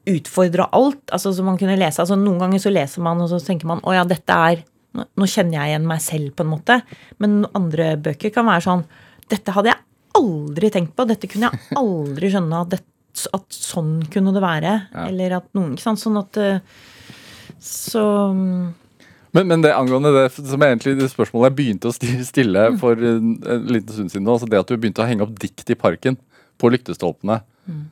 [0.09, 1.11] utfordra alt.
[1.11, 3.83] altså som man kunne lese, altså Noen ganger så leser man, og så tenker man
[3.85, 4.63] å ja, dette er
[4.97, 6.79] nå, nå kjenner jeg igjen meg selv, på en måte.
[7.23, 8.85] Men andre bøker kan være sånn
[9.31, 9.79] Dette hadde jeg
[10.19, 11.05] aldri tenkt på.
[11.07, 12.81] Dette kunne jeg aldri skjønne at, det,
[13.37, 14.73] at sånn kunne det være.
[15.05, 16.01] Eller at noen Ikke sant.
[16.01, 16.59] Sånn at eh,
[17.61, 18.01] Så
[19.33, 21.93] men, men det angående det som egentlig det spørsmålet jeg begynte å
[22.25, 22.79] stille Mm.
[22.81, 25.69] for en, en liten stund siden, altså det at du begynte å henge opp dikt
[25.71, 26.17] i parken
[26.59, 27.37] på lyktestolpene.
[27.69, 27.85] Mm.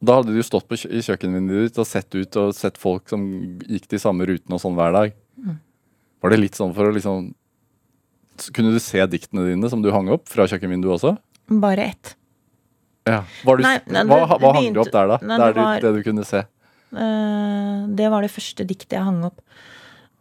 [0.00, 3.24] Da hadde du stått på i kjøkkenvinduet ditt og sett ut og sett folk som
[3.66, 5.16] gikk de samme rutene og sånn hver dag.
[5.40, 5.58] Mm.
[6.22, 7.32] Var det litt sånn for å liksom
[8.56, 11.16] Kunne du se diktene dine som du hang opp fra kjøkkenvinduet også?
[11.60, 12.14] bare ett.
[13.08, 13.24] Ja.
[13.44, 15.18] Var du, Nei, nei, hva det- hva det hang du opp der, da?
[15.20, 16.44] Nei, der det var- det du kunne se?
[16.90, 19.40] Eh, det var det første diktet jeg hang opp.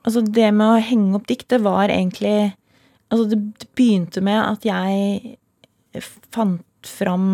[0.05, 2.53] Altså Det med å henge opp dikt, det var egentlig
[3.09, 5.37] Altså det begynte med at jeg
[6.29, 7.25] fant fram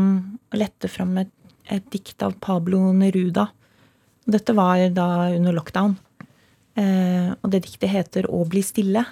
[0.47, 1.33] og lette fram et,
[1.67, 3.49] et dikt av Pablo Neruda.
[4.23, 5.97] Dette var da under lockdown.
[6.79, 9.03] Eh, og det diktet heter 'Å bli stille'.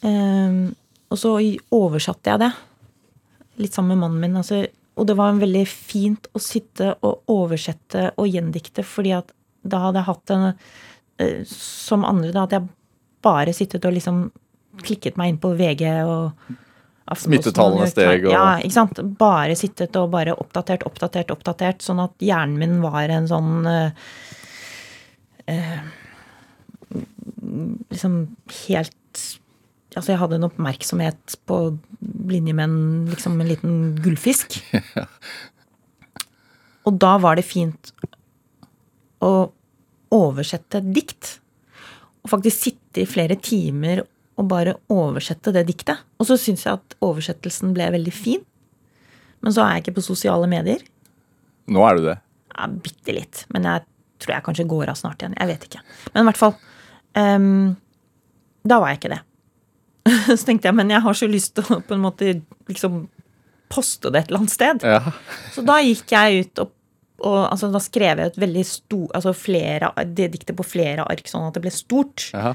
[0.00, 0.72] Eh,
[1.10, 1.36] og så
[1.70, 2.52] oversatte jeg det
[3.58, 4.36] litt sammen med mannen min.
[4.40, 4.66] Altså,
[4.96, 9.32] og det var veldig fint å sitte og oversette og gjendikte, fordi at
[9.66, 10.44] da hadde jeg hatt en
[11.18, 12.68] eh, Som andre, da hadde jeg
[13.26, 14.30] bare sittet og liksom
[14.84, 16.32] klikket meg inn på VG og
[17.16, 18.98] Smittetallene steg, og- Ja, ikke sant.
[19.18, 21.78] Bare sittet og bare oppdatert, oppdatert, oppdatert.
[21.78, 23.90] Sånn at hjernen min var en sånn eh,
[25.46, 25.78] eh,
[27.90, 28.36] Liksom
[28.66, 29.38] helt
[29.96, 31.60] Altså, jeg hadde en oppmerksomhet på
[32.28, 34.58] linje med en, liksom en liten gullfisk.
[36.86, 37.92] Og da var det fint
[39.24, 39.30] å
[40.14, 41.32] oversette et dikt.
[42.22, 44.04] Og faktisk sitte i flere timer
[44.36, 46.02] og bare oversette det diktet.
[46.20, 48.44] Og så syns jeg at oversettelsen ble veldig fin.
[49.40, 50.82] Men så er jeg ikke på sosiale medier.
[51.72, 52.18] Nå er du det.
[52.52, 53.44] Ja, Bitte litt.
[53.54, 53.86] Men jeg
[54.22, 55.36] tror jeg kanskje går av snart igjen.
[55.40, 55.82] Jeg vet ikke.
[56.12, 56.54] Men i hvert fall.
[57.16, 57.74] um,
[58.66, 59.22] da var jeg ikke det.
[60.38, 62.32] så tenkte jeg, men jeg har så lyst til å på en måte
[62.70, 63.06] liksom
[63.72, 64.86] poste det et eller annet sted.
[64.86, 65.00] Ja.
[65.54, 66.74] Så da gikk jeg ut og,
[67.26, 71.26] og altså, da skrev jeg et veldig stort Altså flere, det diktet på flere ark,
[71.30, 72.28] sånn at det ble stort.
[72.36, 72.52] Ja.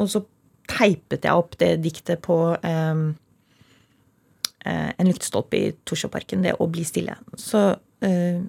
[0.00, 0.24] Og så
[0.70, 3.02] teipet jeg opp det diktet på eh,
[4.64, 7.18] en lyktestolpe i Torsjåparken, det å bli stille.
[7.36, 7.66] Så
[8.06, 8.40] eh,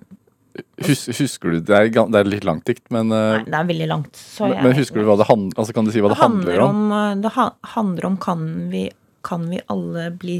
[0.85, 3.65] Hus, husker du det er, det er litt langt dikt, men, eh, Nei, det er
[3.67, 4.15] veldig langt.
[4.15, 6.61] Så men, men husker du hva det handler altså Kan du si hva det, handler
[6.63, 6.83] om?
[6.95, 8.85] eh, Det ha- handler om kan vi,
[9.23, 10.37] kan vi alle bli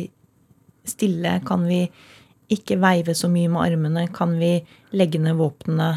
[0.87, 1.41] stille?
[1.45, 1.81] Kan vi
[2.53, 4.05] ikke veive så mye med armene?
[4.13, 4.53] Kan vi
[4.93, 5.89] legge ned våpnene?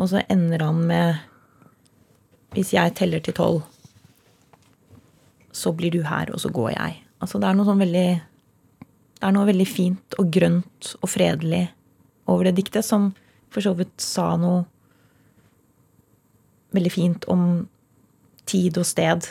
[0.00, 1.20] Og så ender han med
[2.54, 3.62] Hvis jeg teller til tolv,
[5.52, 6.96] så blir du her, og så går jeg.
[7.22, 8.08] Altså det er noe sånn veldig
[9.14, 11.68] Det er noe veldig fint og grønt og fredelig
[12.30, 13.12] over det diktet, som
[13.52, 14.64] for så vidt sa noe
[16.74, 17.64] veldig fint om
[18.48, 19.28] tid og sted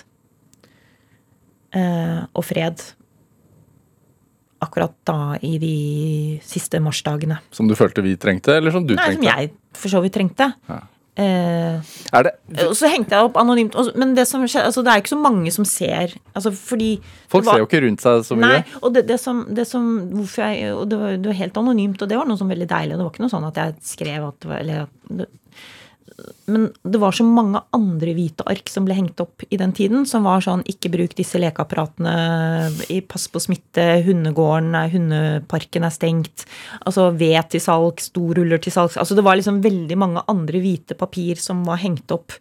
[1.75, 2.85] eh, og fred.
[4.63, 5.75] Akkurat da i de
[6.45, 7.41] siste marsdagene.
[7.51, 10.53] Som du følte vi trengte, eller som du Nei, som jeg for så vidt trengte.
[10.69, 10.79] Ja.
[11.15, 11.75] Eh,
[12.13, 12.31] Er det,
[12.65, 13.75] og så hengte jeg opp anonymt.
[13.95, 16.15] Men det som skjer, altså det er ikke så mange som ser.
[16.33, 16.95] Altså fordi
[17.29, 18.49] folk var- ser jo ikke rundt seg så mye.
[18.49, 21.57] Nei, og det, det som, det som hvorfor jeg, og det, var, det var helt
[21.61, 22.97] anonymt, og det var noe som var veldig deilig.
[22.97, 24.87] Det var ikke noe sånn at jeg skrev at eller
[26.45, 30.03] men det var så mange andre hvite ark som ble hengt opp i den tiden,
[30.09, 32.13] som var sånn ikke bruk disse lekeapparatene,
[33.09, 36.45] pass på smitte, hundegården, hundeparken er stengt,
[36.83, 38.99] altså ved til salgs, doruller til salgs.
[38.99, 42.35] Altså det var liksom veldig mange andre hvite papir som var hengt opp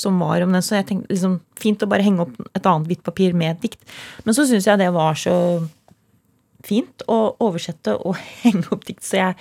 [0.00, 2.88] som var om den, så jeg tenkte liksom fint å bare henge opp et annet
[2.88, 3.82] hvitt papir med et dikt.
[4.24, 5.34] Men så syns jeg det var så
[6.64, 9.36] fint å oversette og henge opp dikt, så jeg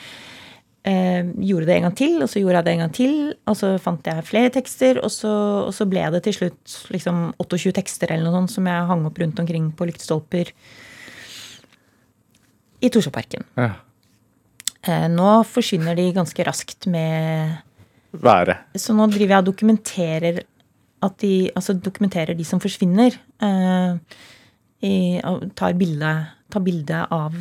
[0.88, 3.16] eh, gjorde det en gang til, og så gjorde jeg det en gang til,
[3.50, 5.34] og så fant jeg flere tekster, og så,
[5.68, 9.06] og så ble det til slutt liksom 28 tekster eller noe sånt som jeg hang
[9.10, 10.54] opp rundt omkring på lyktestolper
[12.80, 13.44] i Torsjåparken.
[13.60, 13.72] Ja.
[14.88, 17.58] Eh, nå forsvinner de ganske raskt med
[18.10, 18.58] Været.
[18.74, 20.40] Så nå driver jeg og dokumenterer
[21.06, 23.14] at de, altså dokumenterer de som forsvinner.
[23.14, 24.24] Eh,
[24.82, 26.14] i, og tar bilde,
[26.52, 27.36] tar bilde av,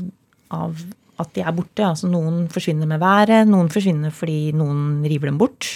[0.55, 0.81] av
[1.19, 1.85] at de er borte.
[1.85, 5.69] Altså noen forsvinner med været, noen forsvinner fordi noen river dem bort.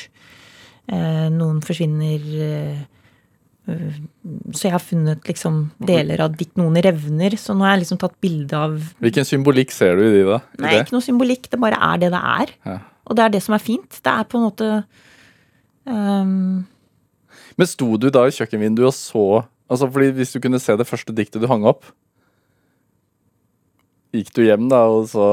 [0.91, 2.81] Eh, noen forsvinner eh,
[4.51, 6.57] Så jeg har funnet liksom deler av dikt.
[6.59, 7.37] Noen revner.
[7.39, 10.41] Så nå har jeg liksom tatt bilde av Hvilken symbolikk ser du i de, da?
[10.59, 10.83] I Nei, det?
[10.87, 11.49] ikke noe symbolikk.
[11.53, 12.57] Det bare er det det er.
[12.67, 12.77] Ja.
[13.07, 14.03] Og det er det som er fint.
[14.03, 14.75] Det er på en måte
[15.87, 16.37] um...
[17.59, 19.27] Men sto du da i kjøkkenvinduet og så
[19.73, 21.87] Altså, fordi Hvis du kunne se det første diktet du hang opp
[24.13, 25.27] Gikk du hjem da, og så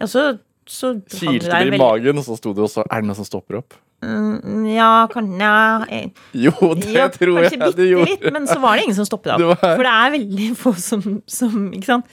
[0.00, 3.00] Ja, så, så kilte det i veldig- magen, og så sto du og så Er
[3.02, 3.74] det noe som stopper opp?
[4.02, 8.06] Mm, Ja, kan, ja, jeg, Jo, det ja, tror jeg du gjorde.
[8.08, 9.60] litt, men så var det ingen som stoppet Det opp.
[9.62, 12.06] var- For det er veldig få som, som Ikke sant.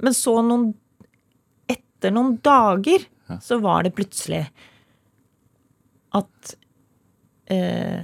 [0.00, 0.68] Men så noen
[1.68, 3.04] Etter noen dager
[3.40, 4.42] så var det plutselig
[6.12, 6.54] at
[7.48, 8.02] eh,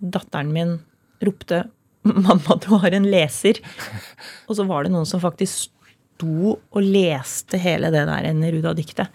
[0.00, 0.76] datteren min
[1.24, 1.64] ropte
[2.04, 3.60] 'Mamma, du har en leser'.
[4.48, 5.68] Og så var det noen som faktisk
[6.20, 9.08] sto og leste hele det der Neruda-diktet.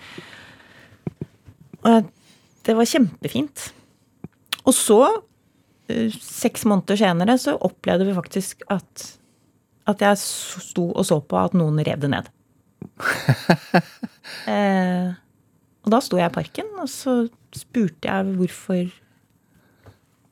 [1.86, 2.10] Og
[2.66, 3.70] det var kjempefint.
[4.66, 5.22] Og så,
[5.89, 9.20] eh, seks måneder senere, så opplevde vi faktisk at,
[9.88, 12.32] at jeg sto og så på at noen rev det ned.
[14.49, 15.14] eh,
[15.86, 18.89] og da sto jeg i parken, og så spurte jeg hvorfor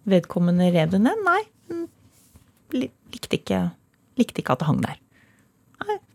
[0.09, 1.21] vedkommende rev det ned.
[1.23, 1.43] Nei,
[2.73, 3.67] likte ikke,
[4.17, 5.02] likte ikke at det hang der.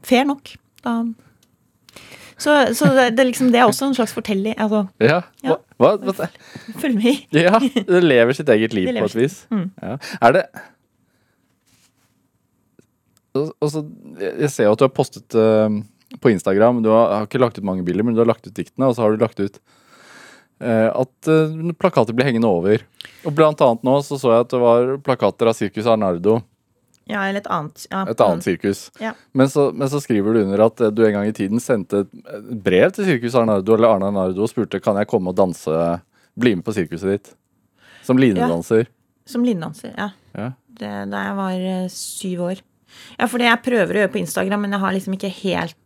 [0.06, 0.54] Fair nok.
[0.84, 1.00] Da.
[2.38, 4.54] Så, så det, det, liksom, det er også en slags fortelling.
[4.62, 5.20] Altså, Ja.
[5.42, 5.58] Ja.
[5.78, 6.26] Hva, hva,
[6.82, 9.40] følg med ja, det lever sitt eget liv på et vis.
[9.50, 9.68] Mm.
[9.82, 9.96] Ja.
[10.22, 10.42] Er det
[13.38, 13.76] Og og
[14.18, 15.70] Jeg ser jo at du har postet uh,
[16.22, 16.82] på Instagram.
[16.82, 18.96] Du har, har ikke lagt ut mange bilder, men du har lagt ut diktene, og
[18.96, 19.58] så har du lagt ut
[20.62, 22.86] uh, at uh, plakater blir hengende over.
[23.26, 26.40] Og blant annet nå så så jeg at det var plakater av Circus Arnardo,
[27.08, 27.86] Ja, eller et annet.
[27.88, 28.82] Ja, et annet sirkus.
[29.00, 29.14] Ja.
[29.32, 32.04] Men så, men så skriver du under at eh, du en gang i tiden sendte
[32.04, 35.82] et brev til Sirkus Arnardo eller Arne Arnardo og spurte kan jeg komme og danse,
[36.38, 37.34] bli med på sirkuset ditt.
[38.04, 38.88] Som linedanser.
[39.28, 40.10] Som linedanser, ja.
[40.36, 40.52] Ja.
[40.78, 42.64] Det, da jeg var eh, syv år.
[43.18, 45.76] Ja, for det jeg prøver å gjøre på Instagram, men jeg har liksom ikke helt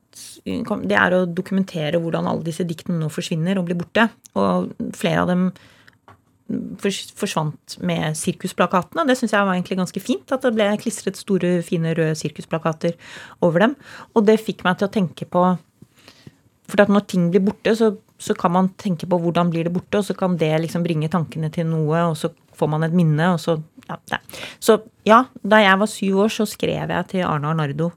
[0.44, 4.10] Det er å dokumentere hvordan alle disse diktene nå forsvinner og blir borte.
[4.36, 5.46] Og flere av dem
[6.82, 9.07] forsvant med sirkusplakatene.
[9.09, 10.34] Det syns jeg var egentlig ganske fint.
[10.34, 12.96] At det ble klistret store, fine røde sirkusplakater
[13.44, 13.76] over dem.
[14.16, 15.44] Og det fikk meg til å tenke på
[16.72, 19.98] For når ting blir borte, så, så kan man tenke på hvordan blir det borte,
[19.98, 23.26] og så kan det liksom bringe tankene til noe, og så får man et minne,
[23.34, 23.59] og så
[23.90, 24.20] ja.
[24.62, 27.90] Så ja, da jeg var syv år, så skrev jeg til Arne Arnardo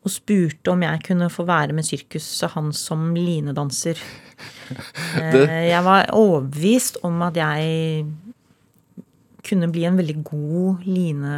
[0.00, 4.00] og spurte om jeg kunne få være med sirkuset hans som linedanser.
[5.20, 8.06] Eh, Jeg var overbevist om at jeg
[9.44, 11.32] kunne bli en veldig god line,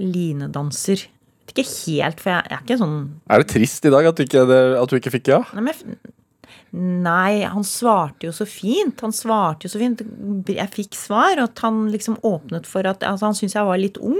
[0.00, 1.04] linedanser.
[1.46, 2.96] Vet Ikke helt, for jeg, jeg er ikke sånn
[3.30, 4.42] Er det trist i dag at du ikke,
[4.82, 5.38] at du ikke fikk ja?
[5.56, 8.98] Nei, men nei, han svarte jo så fint.
[9.04, 10.02] Han svarte jo så fint.
[10.50, 13.80] Jeg fikk svar, og at han liksom åpnet for at Altså, han syntes jeg var
[13.80, 14.18] litt ung.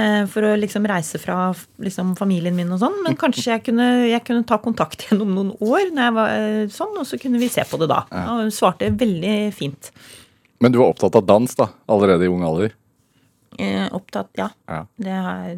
[0.00, 1.50] Eh, For å liksom reise fra
[1.82, 2.98] liksom, familien min og sånn.
[3.04, 6.64] Men kanskje jeg kunne, jeg kunne ta kontakt gjennom noen år når jeg var eh,
[6.74, 8.04] sånn, og så kunne vi se på det da.
[8.24, 9.92] Og hun svarte veldig fint.
[10.60, 12.74] Men du var opptatt av dans da, allerede i ung alder?
[13.58, 14.50] Eh, opptatt, ja.
[14.68, 14.84] Ja.
[14.96, 15.54] Det har,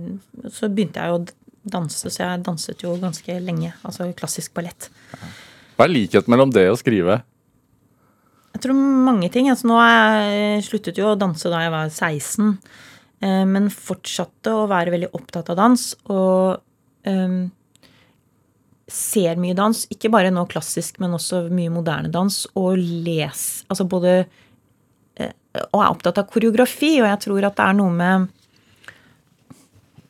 [0.51, 1.23] så begynte jeg å
[1.63, 3.73] danse, så jeg danset jo ganske lenge.
[3.87, 4.89] Altså klassisk ballett.
[5.77, 7.21] Hva er likheten mellom det og skrive?
[8.53, 9.49] Jeg tror mange ting.
[9.51, 9.93] Altså, nå har
[10.29, 12.91] jeg sluttet jo å danse da jeg var 16, eh,
[13.23, 15.83] men fortsatte å være veldig opptatt av dans.
[16.11, 16.59] Og
[17.07, 17.37] um,
[18.93, 19.85] ser mye dans.
[19.95, 22.43] Ikke bare nå klassisk, men også mye moderne dans.
[22.59, 25.33] Og les Altså både uh,
[25.73, 28.29] Og er opptatt av koreografi, og jeg tror at det er noe med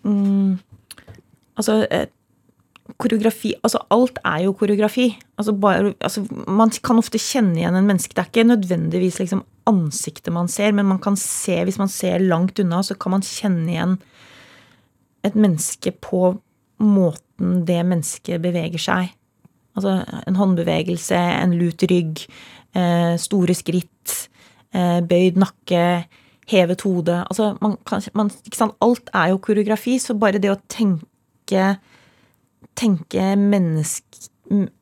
[0.09, 0.59] um,
[1.59, 2.07] Altså uh,
[3.03, 5.11] koreografi Altså, alt er jo koreografi.
[5.39, 8.15] Altså, bare, altså, man kan ofte kjenne igjen en menneske.
[8.17, 12.23] Det er ikke nødvendigvis liksom ansiktet man ser, men man kan se, hvis man ser
[12.23, 13.99] langt unna, så kan man kjenne igjen
[15.27, 16.33] et menneske på
[16.83, 19.13] måten det mennesket beveger seg.
[19.79, 22.25] Altså en håndbevegelse, en lut rygg,
[22.77, 24.29] eh, store skritt,
[24.75, 26.05] eh, bøyd nakke,
[26.51, 27.23] hevet hode.
[27.31, 28.31] Altså man kan, man?
[28.83, 31.79] Alt er jo koreografi, så bare det å tenke
[32.79, 34.29] tenke menneske,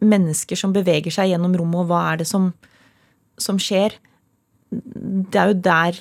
[0.00, 2.50] mennesker som beveger seg gjennom rommet, og hva er det som,
[3.40, 3.96] som skjer?
[4.70, 6.00] Det er jo der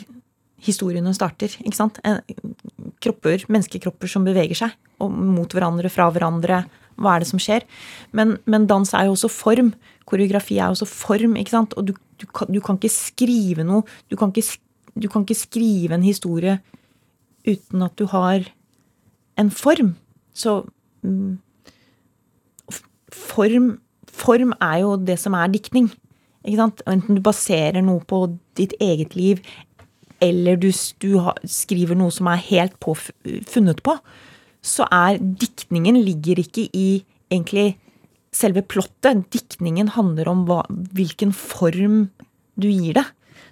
[0.63, 1.99] historiene starter, ikke sant?
[3.03, 6.63] Kropper, menneskekropper som beveger seg og mot hverandre, fra hverandre.
[6.99, 7.63] Hva er det som skjer?
[8.15, 9.71] Men, men dans er jo også form.
[10.09, 11.75] Koreografi er jo også form, ikke sant?
[11.79, 14.59] Og du, du, kan, du kan, ikke skrive noe du kan ikke,
[14.99, 16.59] du kan ikke skrive en historie
[17.47, 18.49] uten at du har
[19.39, 19.93] en form.
[20.35, 20.59] Så
[21.07, 21.37] mm,
[23.15, 23.71] form,
[24.11, 25.87] form er jo det som er diktning.
[26.45, 26.83] Ikke sant?
[26.89, 28.23] Enten du baserer noe på
[28.59, 29.41] ditt eget liv,
[30.23, 30.69] eller du,
[30.99, 31.11] du
[31.47, 32.95] skriver noe som er helt på,
[33.47, 33.95] funnet på,
[34.59, 36.89] så er diktningen ligger ikke i
[37.31, 37.77] egentlig
[38.35, 39.25] selve plottet.
[39.33, 42.09] Diktningen handler om hva, hvilken form
[42.59, 43.05] du gir det.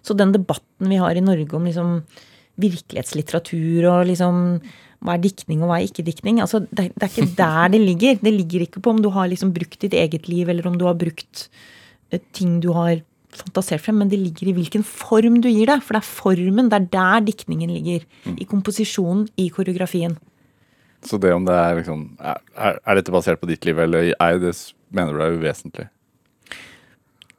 [0.04, 2.02] Så den debatten vi har i Norge om liksom
[2.58, 4.60] virkelighetslitteratur og liksom
[5.06, 6.40] hva er diktning og hva er ikke diktning?
[6.42, 8.22] Altså, det, det, er ikke der det ligger.
[8.22, 10.88] Det ligger ikke på om du har liksom brukt ditt eget liv, eller om du
[10.90, 11.48] har brukt
[12.36, 13.02] ting du har
[13.38, 15.82] fantasert frem, men det ligger i hvilken form du gir det.
[15.86, 18.08] For det er formen, det er der diktningen ligger.
[18.34, 20.18] I komposisjonen, i koreografien.
[21.06, 24.40] Så det om det er liksom Er, er dette basert på ditt liv, eller er
[24.42, 24.56] det,
[24.90, 25.88] mener du det er uvesentlig?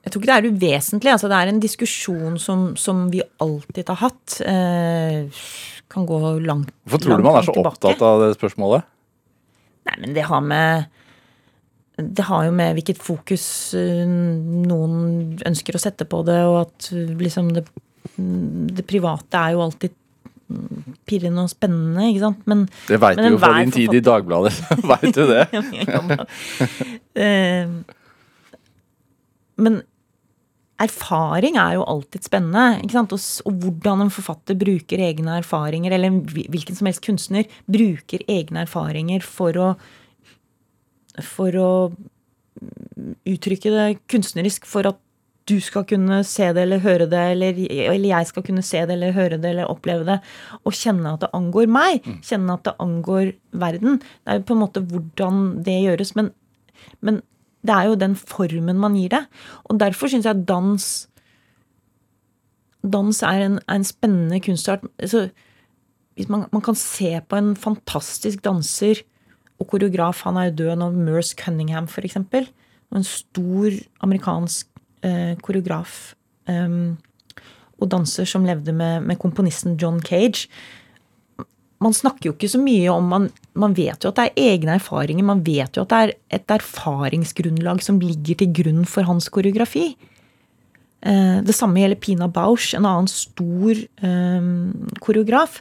[0.04, 1.10] Jeg tror ikke det er uvesentlig.
[1.12, 4.38] altså Det er en diskusjon som, som vi alltid har hatt.
[4.40, 5.26] Eh,
[5.90, 6.84] kan gå langt tilbake.
[6.84, 8.86] Hvorfor tror du man er så opptatt av det spørsmålet?
[9.88, 10.88] Nei, men det har med
[11.98, 13.44] det har jo med hvilket fokus
[13.74, 17.64] eh, noen ønsker å sette på det, og at liksom det,
[18.14, 19.96] det private er jo alltid
[21.08, 22.46] pirrende og spennende, ikke sant.
[22.48, 24.54] Men, det veit du jo fra din tid i Dagbladet,
[24.92, 25.44] veit du det?
[27.18, 27.66] Eh,
[29.58, 29.80] men
[30.78, 32.78] erfaring er jo alltid spennende.
[32.84, 33.14] ikke sant?
[33.16, 38.62] Og, og, hvordan en forfatter bruker egne erfaringer, eller hvilken som helst kunstner bruker egne
[38.68, 39.72] erfaringer for å
[41.24, 41.70] For å
[43.28, 44.98] uttrykke det kunstnerisk for at
[45.48, 48.96] du skal kunne se det eller høre det, eller, eller, jeg skal kunne se det
[48.98, 50.18] eller høre det eller oppleve det,
[50.60, 52.04] og kjenne at det angår meg.
[52.04, 52.18] Mm.
[52.28, 53.32] Kjenne at det angår
[53.64, 53.98] verden.
[53.98, 56.14] Det er jo på en måte hvordan det gjøres.
[56.18, 56.32] Men,
[57.00, 57.22] men
[57.64, 59.24] det er jo den formen man gir det.
[59.68, 60.88] Og derfor syns jeg dans
[62.88, 64.84] Dans er en, er en spennende kunstart.
[65.02, 65.24] Altså,
[66.30, 69.00] man, man, kan se på en fantastisk danser
[69.58, 72.16] og koreograf, han er jo død nå, Merce Cunningham f.eks.
[72.18, 73.74] En stor
[74.06, 74.68] amerikansk
[75.04, 76.14] eh, koreograf
[76.48, 76.96] um,
[77.78, 80.46] og danser som levde med, med komponisten John Cage
[81.82, 83.28] man snakker jo ikke så mye om man,
[83.58, 85.26] man, vet jo at det er egne erfaringer.
[85.26, 89.92] Man vet jo at det er et erfaringsgrunnlag som ligger til grunn for hans koreografi.
[91.06, 94.48] Eh, det samme gjelder Pina Bausch, en annen stor eh,
[95.04, 95.60] koreograf.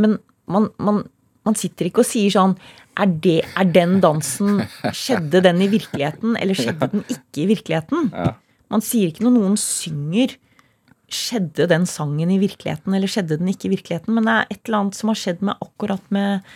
[0.00, 0.16] Men
[0.48, 1.04] man, man,
[1.44, 2.56] man, sitter ikke og sier sånn
[2.94, 4.62] er, det, er den dansen
[4.94, 8.10] Skjedde den i virkeligheten, eller skjedde den ikke i virkeligheten?
[8.72, 10.36] Man sier ikke når noen synger
[11.14, 14.14] skjedde den sangen i virkeligheten, eller skjedde den ikke i virkeligheten?
[14.16, 16.54] Men det er et eller annet som har skjedd med akkurat med,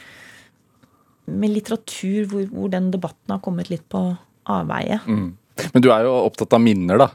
[1.31, 4.03] med litteratur, hvor, hvor, den debatten har kommet litt på
[4.49, 5.01] avveie.
[5.07, 5.29] Mm.
[5.75, 7.11] Men du er jo opptatt av minner, da?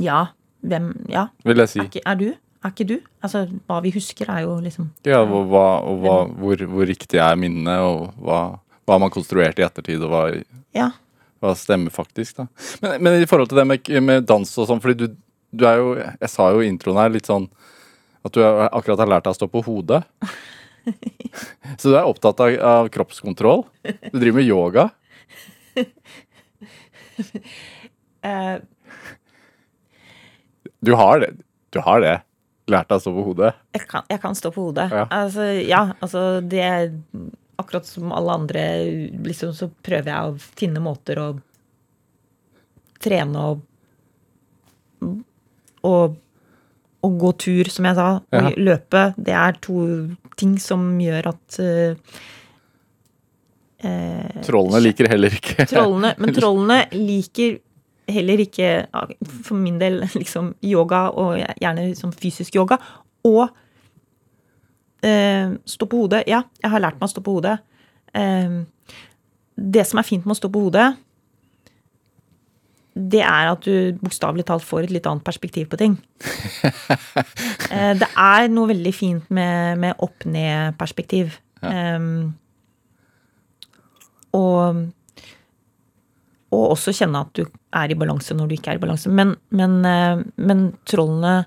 [0.00, 0.20] Ja.
[0.60, 1.28] Hvem Ja.
[1.48, 1.80] Vil jeg si.
[1.80, 2.28] Er, er du?
[2.60, 2.96] Er ikke du?
[3.24, 7.20] Altså, hva vi husker, er jo liksom Ja, og, hva, og hva, hvor, hvor, riktig
[7.22, 8.40] er minnet, og hva,
[8.88, 10.24] hva man konstruerte i ettertid, og hva,
[10.76, 10.90] ja.
[11.40, 12.48] hva stemmer faktisk, da.
[12.82, 15.18] Men, men, i forhold til det med, med dans og sånn, fordi du
[15.50, 17.50] du er jo Jeg sa jo i introen her litt sånn
[18.20, 20.02] at du akkurat har lært deg å stå på hodet.
[21.80, 23.62] Så du er opptatt av, av kroppskontroll?
[23.80, 24.84] Du driver med yoga?
[28.20, 28.60] Uh,
[30.84, 31.30] du har det?
[31.72, 32.12] Du har det?
[32.70, 33.52] Lært deg å stå på hodet?
[33.76, 34.88] Jeg kan, jeg kan stå på hodet.
[34.94, 35.04] Ja.
[35.10, 36.66] Altså, ja, altså det
[37.60, 38.60] Akkurat som alle andre,
[39.20, 41.26] liksom, så prøver jeg å finne måter å
[43.04, 43.66] trene og
[45.84, 46.16] og,
[47.04, 48.52] og gå tur, som jeg sa, og ja.
[48.60, 49.84] løpe, det er to
[50.40, 52.20] ting som gjør at uh,
[54.44, 57.54] Trollene liker heller ikke trollene, Men trollene liker
[58.14, 58.70] heller ikke,
[59.46, 62.78] for min del, liksom yoga, og gjerne liksom fysisk yoga.
[63.28, 63.44] Og
[65.06, 66.24] eh, stå på hodet.
[66.30, 67.58] Ja, jeg har lært meg å stå på hodet.
[68.14, 68.60] Eh,
[69.60, 70.88] det som er fint med å stå på hodet,
[73.00, 75.98] det er at du bokstavelig talt får et litt annet perspektiv på ting.
[77.70, 81.36] Eh, det er noe veldig fint med, med opp-ned-perspektiv.
[81.62, 82.32] Um,
[84.34, 84.80] og,
[86.50, 89.10] og også kjenne at du er i balanse når du ikke er i balanse.
[89.14, 91.40] Men, men, eh, men trollene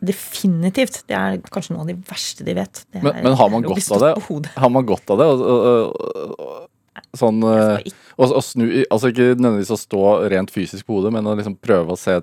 [0.00, 1.02] Definitivt.
[1.10, 2.78] Det er kanskje noe av de verste de vet.
[2.88, 4.12] Det Men, er men har man godt av det?
[4.56, 5.26] Har man godt av det?
[5.28, 11.12] Og, og, sånn eh, Og, snu Altså ikke nødvendigvis å stå rent fysisk på hodet,
[11.12, 12.16] men å liksom prøve å se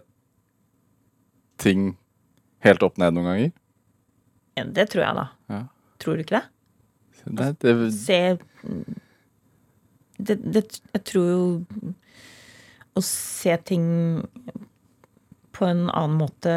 [1.61, 1.91] ting
[2.65, 3.53] helt opp ned noen ganger.
[4.74, 5.28] Det tror jeg, da.
[5.53, 5.61] Ja.
[6.01, 6.45] Tror du ikke det?
[7.28, 8.20] Det, det, Se
[10.18, 10.63] det, det,
[10.93, 11.41] Jeg tror jo
[12.97, 13.88] Å se ting
[15.53, 16.53] på en annen måte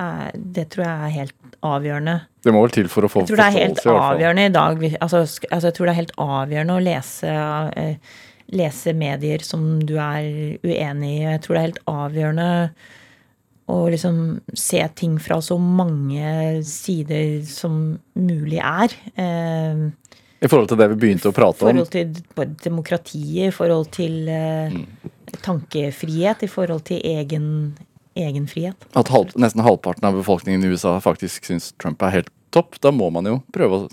[0.00, 2.18] er, Det tror jeg er helt avgjørende.
[2.44, 4.02] det må vel til for å få Jeg tror det er helt forståelse, i hvert
[4.02, 4.16] fall.
[4.16, 7.36] avgjørende i dag altså, altså, Jeg tror det er helt avgjørende å lese,
[7.76, 8.18] eh,
[8.52, 10.26] lese medier som du er
[10.64, 11.22] uenig i.
[11.24, 12.50] Jeg tror det er helt avgjørende
[13.72, 14.18] å liksom
[14.52, 18.92] se ting fra så mange sider som mulig er.
[20.44, 21.70] I forhold til det vi begynte å prate om.
[21.80, 24.76] I forhold til demokratiet, i forhold til eh,
[25.44, 27.46] tankefrihet, i forhold til egen,
[28.18, 28.86] egen frihet.
[28.98, 32.76] At halv, nesten halvparten av befolkningen i USA faktisk syns Trump er helt topp.
[32.84, 33.88] Da må man jo prøve å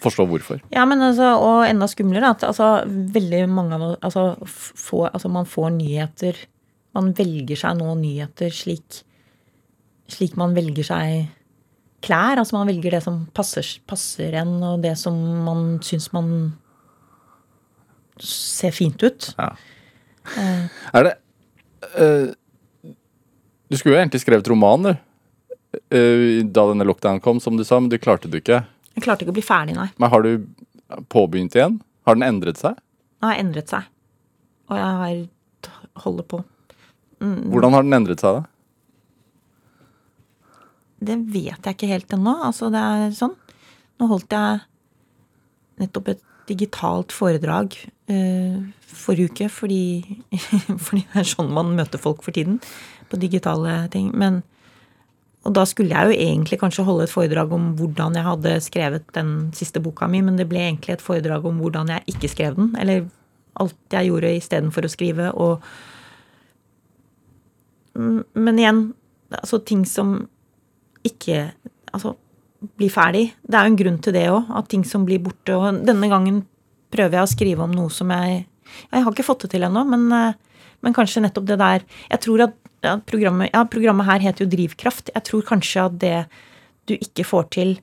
[0.00, 0.62] forstå hvorfor.
[0.72, 5.28] Ja, men altså, og enda skumlere at altså, veldig mange av altså, f- får, altså,
[5.28, 6.38] Man får nyheter
[6.96, 9.02] Man velger seg nå nyheter slik,
[10.10, 11.28] slik man velger seg
[12.04, 12.40] klær.
[12.40, 16.32] Altså man velger det som passer, passer en, og det som man syns man
[18.20, 19.30] ser fint ut.
[20.36, 21.14] Er det
[21.96, 22.28] uh,
[23.70, 24.92] Du skulle jo egentlig skrevet roman, du.
[25.94, 28.64] eh, da denne lockdown kom, som du sa, men du klarte det ikke.
[28.96, 29.86] Jeg klarte ikke å bli ferdig, nei.
[30.02, 30.32] Men har du
[31.14, 31.78] påbegynt igjen?
[32.08, 32.74] Har den endret seg?
[33.20, 33.86] Den har endret seg.
[34.70, 35.20] Og jeg har
[36.02, 36.42] holder på.
[37.20, 38.59] Hvordan har den endret seg, da?
[41.00, 42.34] Det vet jeg ikke helt ennå.
[42.46, 43.36] Altså, det er sånn.
[44.00, 44.60] Nå holdt jeg
[45.80, 47.76] nettopp et digitalt foredrag
[48.10, 48.56] uh,
[48.90, 49.82] forrige uke, fordi,
[50.86, 52.58] fordi det er sånn man møter folk for tiden.
[53.10, 54.10] På digitale ting.
[54.18, 54.42] Men,
[55.46, 59.06] og da skulle jeg jo egentlig kanskje holde et foredrag om hvordan jeg hadde skrevet
[59.16, 62.58] den siste boka mi, men det ble egentlig et foredrag om hvordan jeg ikke skrev
[62.60, 62.74] den.
[62.82, 63.06] Eller
[63.60, 65.32] alt jeg gjorde istedenfor å skrive.
[65.32, 65.64] Og
[67.94, 68.82] Mm, Men igjen,
[69.30, 70.28] altså ting som
[71.06, 71.50] ikke
[71.92, 72.14] altså,
[72.76, 73.24] bli ferdig.
[73.42, 75.56] Det er jo en grunn til det òg, at ting som blir borte.
[75.56, 76.44] Og denne gangen
[76.92, 78.46] prøver jeg å skrive om noe som jeg
[78.92, 80.34] Jeg har ikke fått det til ennå, men, eh,
[80.82, 84.50] men kanskje nettopp det der Jeg tror at ja, programmet, ja, programmet her heter jo
[84.50, 85.10] Drivkraft.
[85.14, 86.26] Jeg tror kanskje at det
[86.86, 87.80] du ikke får til,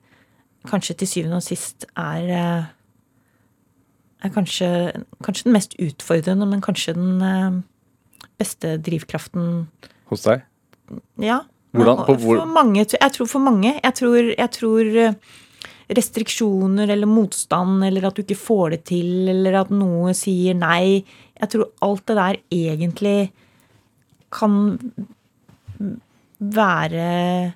[0.66, 2.64] kanskje til syvende og sist er eh,
[4.24, 4.68] er kanskje,
[5.22, 7.60] kanskje den mest utfordrende, men kanskje den eh,
[8.38, 9.68] beste drivkraften
[10.10, 10.42] Hos deg?
[11.20, 11.42] ja.
[11.74, 13.74] Hvordan- på hvor- For mange, jeg tror for mange.
[13.82, 15.14] Jeg tror, jeg tror eh,
[15.90, 21.04] restriksjoner eller motstand, eller at du ikke får det til, eller at noe sier nei
[21.40, 23.30] Jeg tror alt det der egentlig
[24.32, 24.78] kan
[26.40, 27.54] være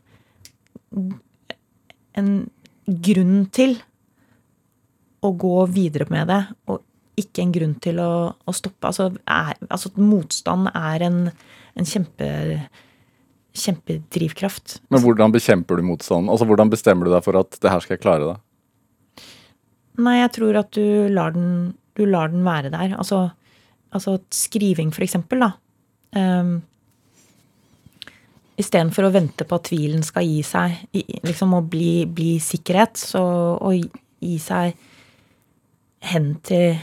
[2.14, 2.30] en
[2.86, 3.76] grunn til
[5.22, 6.82] å gå videre med det, og
[7.18, 8.88] ikke en grunn til å, å stoppe.
[8.88, 11.18] Altså, er, altså motstand er en,
[11.78, 12.28] en kjempe,
[13.54, 14.78] kjempedrivkraft.
[14.90, 16.30] Men hvordan bekjemper du motstanden?
[16.32, 18.32] Altså Hvordan bestemmer du deg for at det her skal jeg klare?
[18.32, 19.24] da?
[20.02, 22.94] Nei, jeg tror at du lar den, du lar den være der.
[22.96, 23.26] Altså,
[23.92, 25.50] altså skriving, for eksempel, da.
[26.16, 26.62] Um,
[28.60, 30.74] Istedenfor å vente på at tvilen skal gi seg,
[31.24, 33.22] liksom å bli, bli sikkerhet, så
[33.56, 33.88] å gi-
[34.20, 34.74] gi seg
[36.12, 36.76] hen til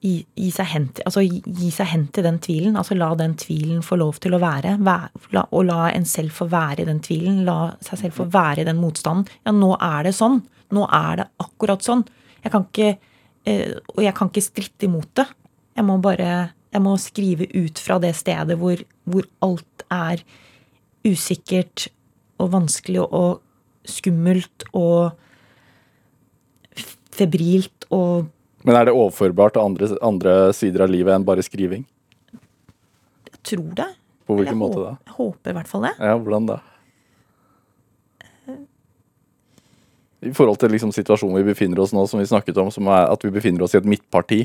[0.00, 2.78] gi, gi seg hen altså gi, gi seg hen til den tvilen.
[2.80, 4.76] Altså la den tvilen få lov til å være.
[4.86, 7.42] Vær, la, og la en selv få være i den tvilen.
[7.48, 9.28] La seg selv få være i den motstanden.
[9.44, 10.40] Ja, nå er det sånn.
[10.74, 12.06] Nå er det akkurat sånn.
[12.40, 12.94] Jeg kan ikke,
[13.44, 15.28] eh, og jeg kan ikke stritte imot det.
[15.76, 16.30] Jeg må bare
[16.70, 18.78] jeg må skrive ut fra det stedet hvor,
[19.10, 20.22] hvor alt er
[21.06, 21.88] usikkert
[22.40, 23.40] og vanskelig og
[23.88, 25.16] skummelt og
[27.16, 28.28] febrilt og
[28.66, 31.86] Men er det overførbart til andre, andre sider av livet enn bare skriving?
[33.30, 33.88] Jeg tror det.
[34.28, 34.92] På hvilken jeg måte da?
[35.08, 35.94] Jeg håper i hvert fall det.
[35.98, 36.58] Ja, hvordan da?
[40.20, 43.08] I forhold til liksom situasjonen vi befinner oss nå, som vi snakket om, som er
[43.08, 44.42] at vi befinner oss i et midtparti.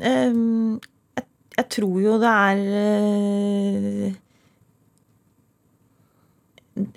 [0.00, 0.78] Ehm,
[1.18, 1.26] jeg,
[1.58, 4.12] jeg tror jo det er eh,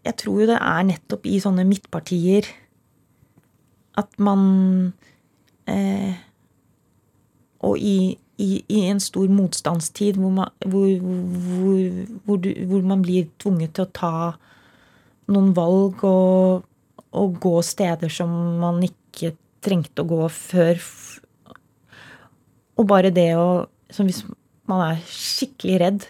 [0.05, 2.45] Jeg tror jo det er nettopp i sånne midtpartier
[3.99, 4.43] at man
[5.69, 6.15] eh,
[7.61, 11.81] og, i, i, i en stor motstandstid hvor man, hvor, hvor,
[12.25, 14.13] hvor, du, hvor man blir tvunget til å ta
[15.31, 16.63] noen valg og,
[17.11, 18.31] og gå steder som
[18.61, 20.81] man ikke trengte å gå før.
[22.79, 24.21] Og bare det å Hvis
[24.71, 26.03] man er skikkelig redd,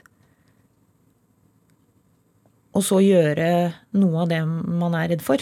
[2.78, 3.48] og så gjøre
[3.98, 5.42] noe av det man er redd for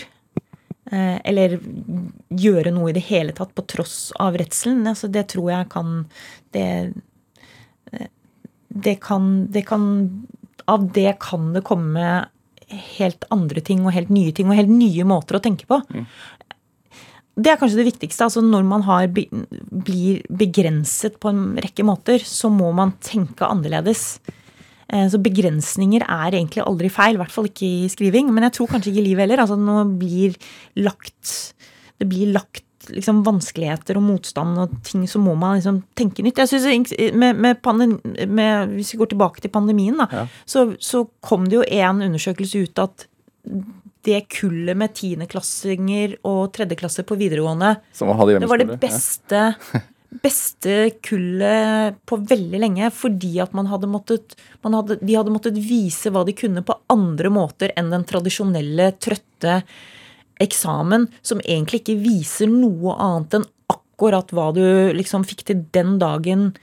[0.90, 1.60] Eller
[2.34, 4.88] gjøre noe i det hele tatt på tross av redselen.
[4.90, 5.94] Altså det tror jeg kan
[6.56, 6.66] det,
[7.92, 8.10] eh,
[8.70, 9.86] det kan, det kan
[10.70, 12.10] Av det kan det komme
[12.70, 15.80] helt andre ting og helt nye ting og helt nye måter å tenke på.
[15.90, 16.06] Mm.
[17.40, 18.28] Det er kanskje det viktigste.
[18.28, 24.20] altså Når man har, blir begrenset på en rekke måter, så må man tenke annerledes.
[24.90, 28.32] Eh, så begrensninger er egentlig aldri feil, i hvert fall ikke i skriving.
[28.34, 29.44] Men jeg tror kanskje ikke i livet heller.
[29.44, 30.38] altså nå blir
[30.82, 31.54] lagt,
[32.00, 36.40] Det blir lagt liksom vanskeligheter og motstand og ting, så må man liksom tenke nytt.
[36.42, 37.60] Jeg synes med, med,
[38.28, 40.26] med Hvis vi går tilbake til pandemien, da, ja.
[40.46, 43.06] så, så, kom det jo en undersøkelse ut at
[44.08, 47.76] det kullet med tiendeklassinger og tredjeklasser på videregående
[48.48, 49.42] Det var det beste,
[50.10, 54.34] beste kullet på veldig lenge fordi at man hadde måttet
[54.66, 58.92] man hadde, De hadde måttet vise hva de kunne på andre måter enn den tradisjonelle,
[58.98, 59.62] trøtte
[60.40, 64.64] eksamen, som egentlig ikke viser noe annet enn akkurat hva du
[64.96, 66.54] liksom fikk til den dagen.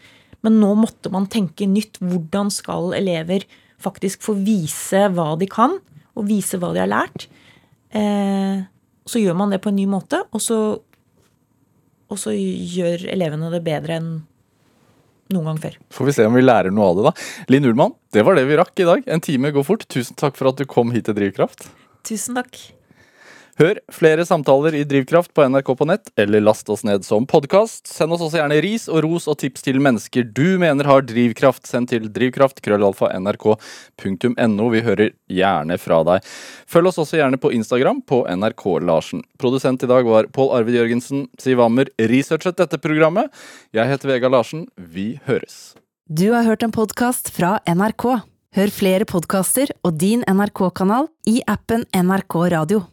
[0.44, 2.00] Men nå måtte man tenke nytt.
[2.00, 3.44] Hvordan skal elever
[3.82, 5.76] faktisk få vise hva de kan,
[6.16, 7.28] og vise hva de har lært?
[7.92, 8.64] Eh,
[9.06, 10.58] så gjør man det på en ny måte, og så,
[12.12, 14.10] og så gjør elevene det bedre enn
[15.34, 15.78] noen gang før.
[15.90, 17.28] Får vi se om vi lærer noe av det, da.
[17.50, 19.06] Linn Ullmann, det var det vi rakk i dag.
[19.10, 19.86] En time går fort.
[19.90, 21.66] Tusen takk for at du kom hit til Drivkraft.
[22.06, 22.60] Tusen takk.
[23.56, 27.86] Hør flere samtaler i Drivkraft på NRK på nett, eller last oss ned som podkast.
[27.88, 31.64] Send oss også gjerne ris og ros og tips til mennesker du mener har drivkraft.
[31.64, 34.66] Send til drivkraft, krøllalfa, nrk.no.
[34.74, 36.26] Vi hører gjerne fra deg.
[36.68, 39.22] Følg oss også gjerne på Instagram på NRK Larsen.
[39.40, 41.24] Produsent i dag var Pål Arvid Jørgensen.
[41.40, 43.32] Siv Ammer researchet dette programmet.
[43.72, 44.66] Jeg heter Vega Larsen.
[44.76, 45.78] Vi høres.
[46.12, 48.04] Du har hørt en podkast fra NRK.
[48.56, 52.86] Hør flere podkaster og din NRK-kanal i appen NRK Radio.